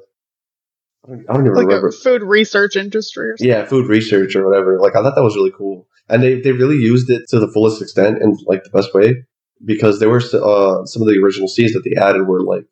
[1.06, 1.90] I don't, I don't even like remember.
[1.90, 3.50] a food research industry or something.
[3.50, 4.80] Yeah, food research or whatever.
[4.80, 7.48] Like I thought that was really cool, and they they really used it to the
[7.48, 9.24] fullest extent and like the best way
[9.66, 12.66] because there were uh, some of the original scenes that they added were like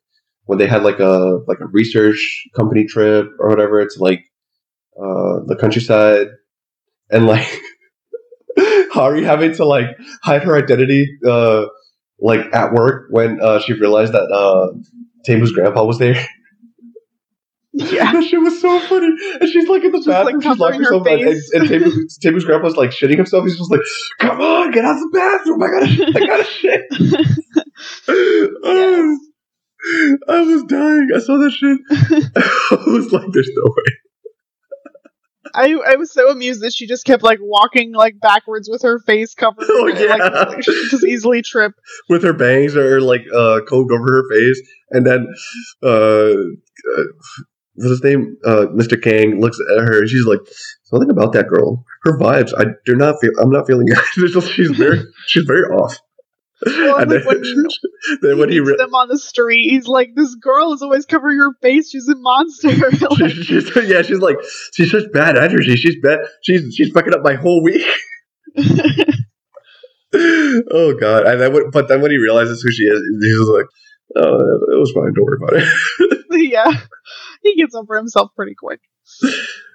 [0.46, 4.24] when they had like a like a research company trip or whatever to like
[4.98, 6.28] uh, the countryside
[7.10, 7.48] and like
[8.92, 9.88] Hari having to like
[10.24, 11.66] hide her identity uh,
[12.20, 14.72] like at work when uh, she realized that uh,
[15.26, 16.16] Taemu's grandpa was there.
[17.90, 18.12] Yeah.
[18.12, 19.08] that shit was so funny.
[19.40, 21.52] And she's like in the like, bathroom, she's locking covering her and, and, face.
[21.54, 23.46] and Taemu's, Taemu's grandpa's like shitting himself.
[23.46, 23.82] He's just like,
[24.20, 25.64] "Come on, get out of the bathroom!
[25.64, 26.82] I gotta, I gotta shit."
[28.64, 29.18] Oh,
[30.30, 31.10] I was dying.
[31.16, 31.80] I saw that shit.
[32.72, 33.96] I was like, "There's no way."
[35.54, 39.00] I I was so amused that she just kept like walking like backwards with her
[39.00, 39.66] face covered.
[39.68, 40.44] Oh, and, like, yeah.
[40.44, 41.74] like, she just easily trip.
[42.10, 45.28] With her bangs or like uh, combed over her face, and then
[45.84, 47.04] uh, uh,
[47.82, 48.38] what's his name?
[48.46, 49.02] Uh, Mr.
[49.02, 50.40] Kang looks at her, and she's like,
[50.84, 51.84] "Something about that girl.
[52.04, 52.54] Her vibes.
[52.58, 53.32] I do not feel.
[53.40, 53.88] I'm not feeling.
[54.14, 55.02] She's very.
[55.28, 56.00] She's very off."
[56.64, 57.68] Well, and like, then, when-
[58.22, 60.82] then when he he meets re- them on the street, he's like, "This girl is
[60.82, 61.90] always covering her face.
[61.90, 62.70] She's a monster."
[63.20, 64.38] like, she, she's, yeah, she's like
[64.74, 65.76] she's such bad energy.
[65.76, 66.20] She's bad.
[66.44, 67.86] She's she's fucking up my whole week.
[70.14, 71.26] oh god!
[71.26, 73.66] And then, but then when he realizes who she is, he's like,
[74.16, 75.14] "Oh, it was fine.
[75.14, 76.72] Don't worry about it." yeah,
[77.44, 78.82] he gets over himself pretty quick.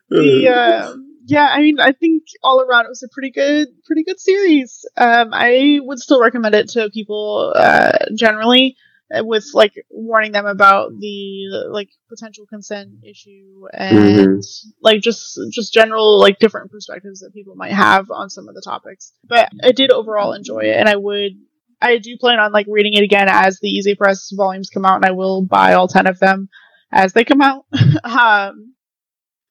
[0.09, 0.97] The uh,
[1.27, 4.85] yeah, I mean, I think all around it was a pretty good, pretty good series.
[4.97, 8.77] Um, I would still recommend it to people uh, generally,
[9.15, 14.43] uh, with like warning them about the like potential consent issue and
[14.81, 18.63] like just just general like different perspectives that people might have on some of the
[18.65, 19.13] topics.
[19.25, 21.33] But I did overall enjoy it, and I would.
[21.81, 24.97] I do plan on like reading it again as the Ize Press volumes come out,
[24.97, 26.49] and I will buy all ten of them
[26.93, 27.67] as they come out.
[28.05, 28.75] um,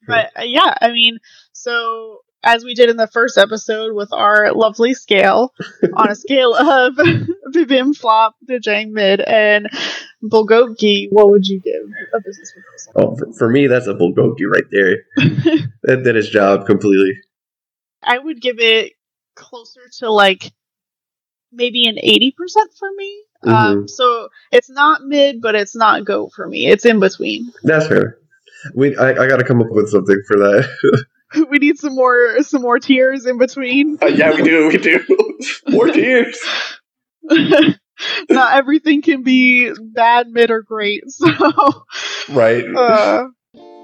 [0.07, 1.19] but uh, yeah, I mean,
[1.53, 5.53] so as we did in the first episode with our lovely scale,
[5.95, 6.93] on a scale of
[7.53, 9.67] Bibim Flop, Dejang Mid, and
[10.23, 11.81] Bulgogi, what would you give
[12.13, 12.93] a business proposal?
[12.95, 15.03] oh, for, for me, that's a bulgogi right there.
[15.83, 17.13] that did his job completely.
[18.03, 18.93] I would give it
[19.35, 20.51] closer to like
[21.55, 22.33] maybe an 80%
[22.77, 23.21] for me.
[23.43, 26.67] Um, so it's not mid, but it's not go for me.
[26.67, 27.51] It's in between.
[27.63, 28.17] That's fair.
[28.73, 31.05] We, I, I got to come up with something for that.
[31.49, 33.97] we need some more some more tiers in between.
[34.01, 34.67] Uh, yeah, we do.
[34.67, 34.99] We do.
[35.69, 36.39] More tears.
[37.23, 41.03] not everything can be bad, mid, or great.
[41.07, 41.27] So,
[42.29, 42.65] Right.
[42.65, 43.25] uh,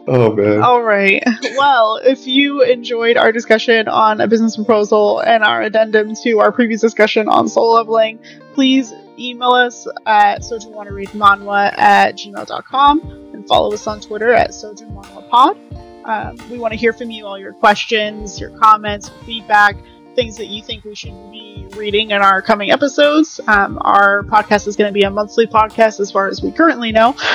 [0.08, 0.62] oh man.
[0.62, 1.24] all right.
[1.58, 6.52] Well, if you enjoyed our discussion on a business proposal and our addendum to our
[6.52, 8.20] previous discussion on solo leveling,
[8.54, 13.02] please email us at sojuwannareadmanhwa at gmail.com
[13.34, 15.58] and follow us on Twitter at sojumanhwapod.
[16.06, 19.76] Um, we want to hear from you, all your questions, your comments, feedback,
[20.16, 23.40] things that you think we should be reading in our coming episodes.
[23.48, 26.92] Um, our podcast is going to be a monthly podcast as far as we currently
[26.92, 27.16] know.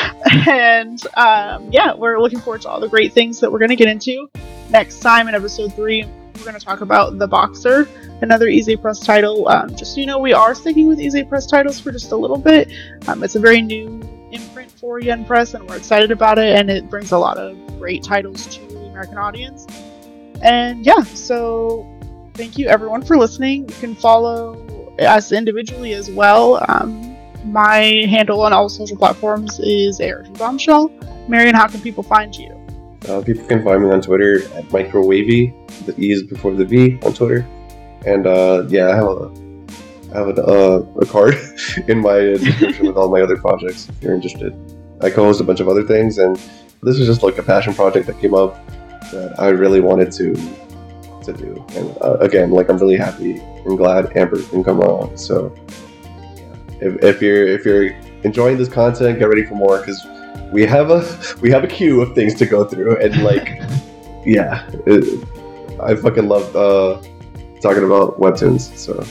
[0.48, 3.76] And um, yeah, we're looking forward to all the great things that we're going to
[3.76, 4.30] get into.
[4.70, 7.88] Next time in episode three, we're going to talk about The Boxer,
[8.20, 9.48] another Ize Press title.
[9.48, 12.16] Um, just so you know, we are sticking with Ize Press titles for just a
[12.16, 12.70] little bit.
[13.08, 14.00] Um, it's a very new
[14.30, 17.56] imprint for Yen Press, and we're excited about it, and it brings a lot of
[17.78, 19.66] great titles to the American audience.
[20.42, 21.95] And yeah, so
[22.36, 23.68] thank you everyone for listening.
[23.68, 26.62] You can follow us individually as well.
[26.68, 30.90] Um, my handle on all social platforms is ARG Bombshell.
[31.28, 32.52] Marion, how can people find you?
[33.08, 35.54] Uh, people can find me on Twitter at microwavy.
[35.86, 37.46] The E is before the V on Twitter.
[38.04, 39.46] And uh, yeah, I have a
[40.14, 41.34] I have a, uh, a card
[41.88, 44.54] in my description with all my other projects if you're interested.
[45.00, 46.36] I co-host a bunch of other things, and
[46.82, 48.54] this is just like a passion project that came up
[49.10, 50.34] that I really wanted to
[51.26, 51.64] to do.
[51.74, 55.16] And uh, again, like I'm really happy and glad Amber can come on.
[55.16, 55.54] So
[56.80, 57.90] if, if you're if you're
[58.24, 60.04] enjoying this content, get ready for more because
[60.52, 61.04] we have a
[61.40, 63.46] we have a queue of things to go through, and like
[64.24, 65.28] yeah, it,
[65.80, 67.02] I fucking love uh,
[67.60, 68.76] talking about webtoons.
[68.76, 69.04] So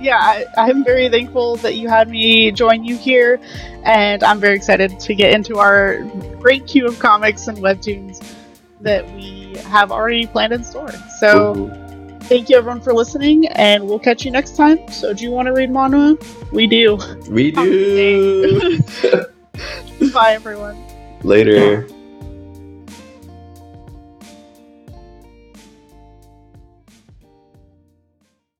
[0.00, 3.40] yeah, I, I'm very thankful that you had me join you here,
[3.84, 6.02] and I'm very excited to get into our
[6.40, 8.20] great queue of comics and webtoons
[8.80, 10.90] that we have already planned in store.
[11.18, 11.70] So,
[12.22, 14.78] thank you everyone for listening, and we'll catch you next time.
[14.90, 16.16] So, do you want to read Manhwa?
[16.52, 16.98] We do.
[17.30, 18.70] we do
[20.12, 20.76] Bye, everyone.
[21.22, 21.86] later.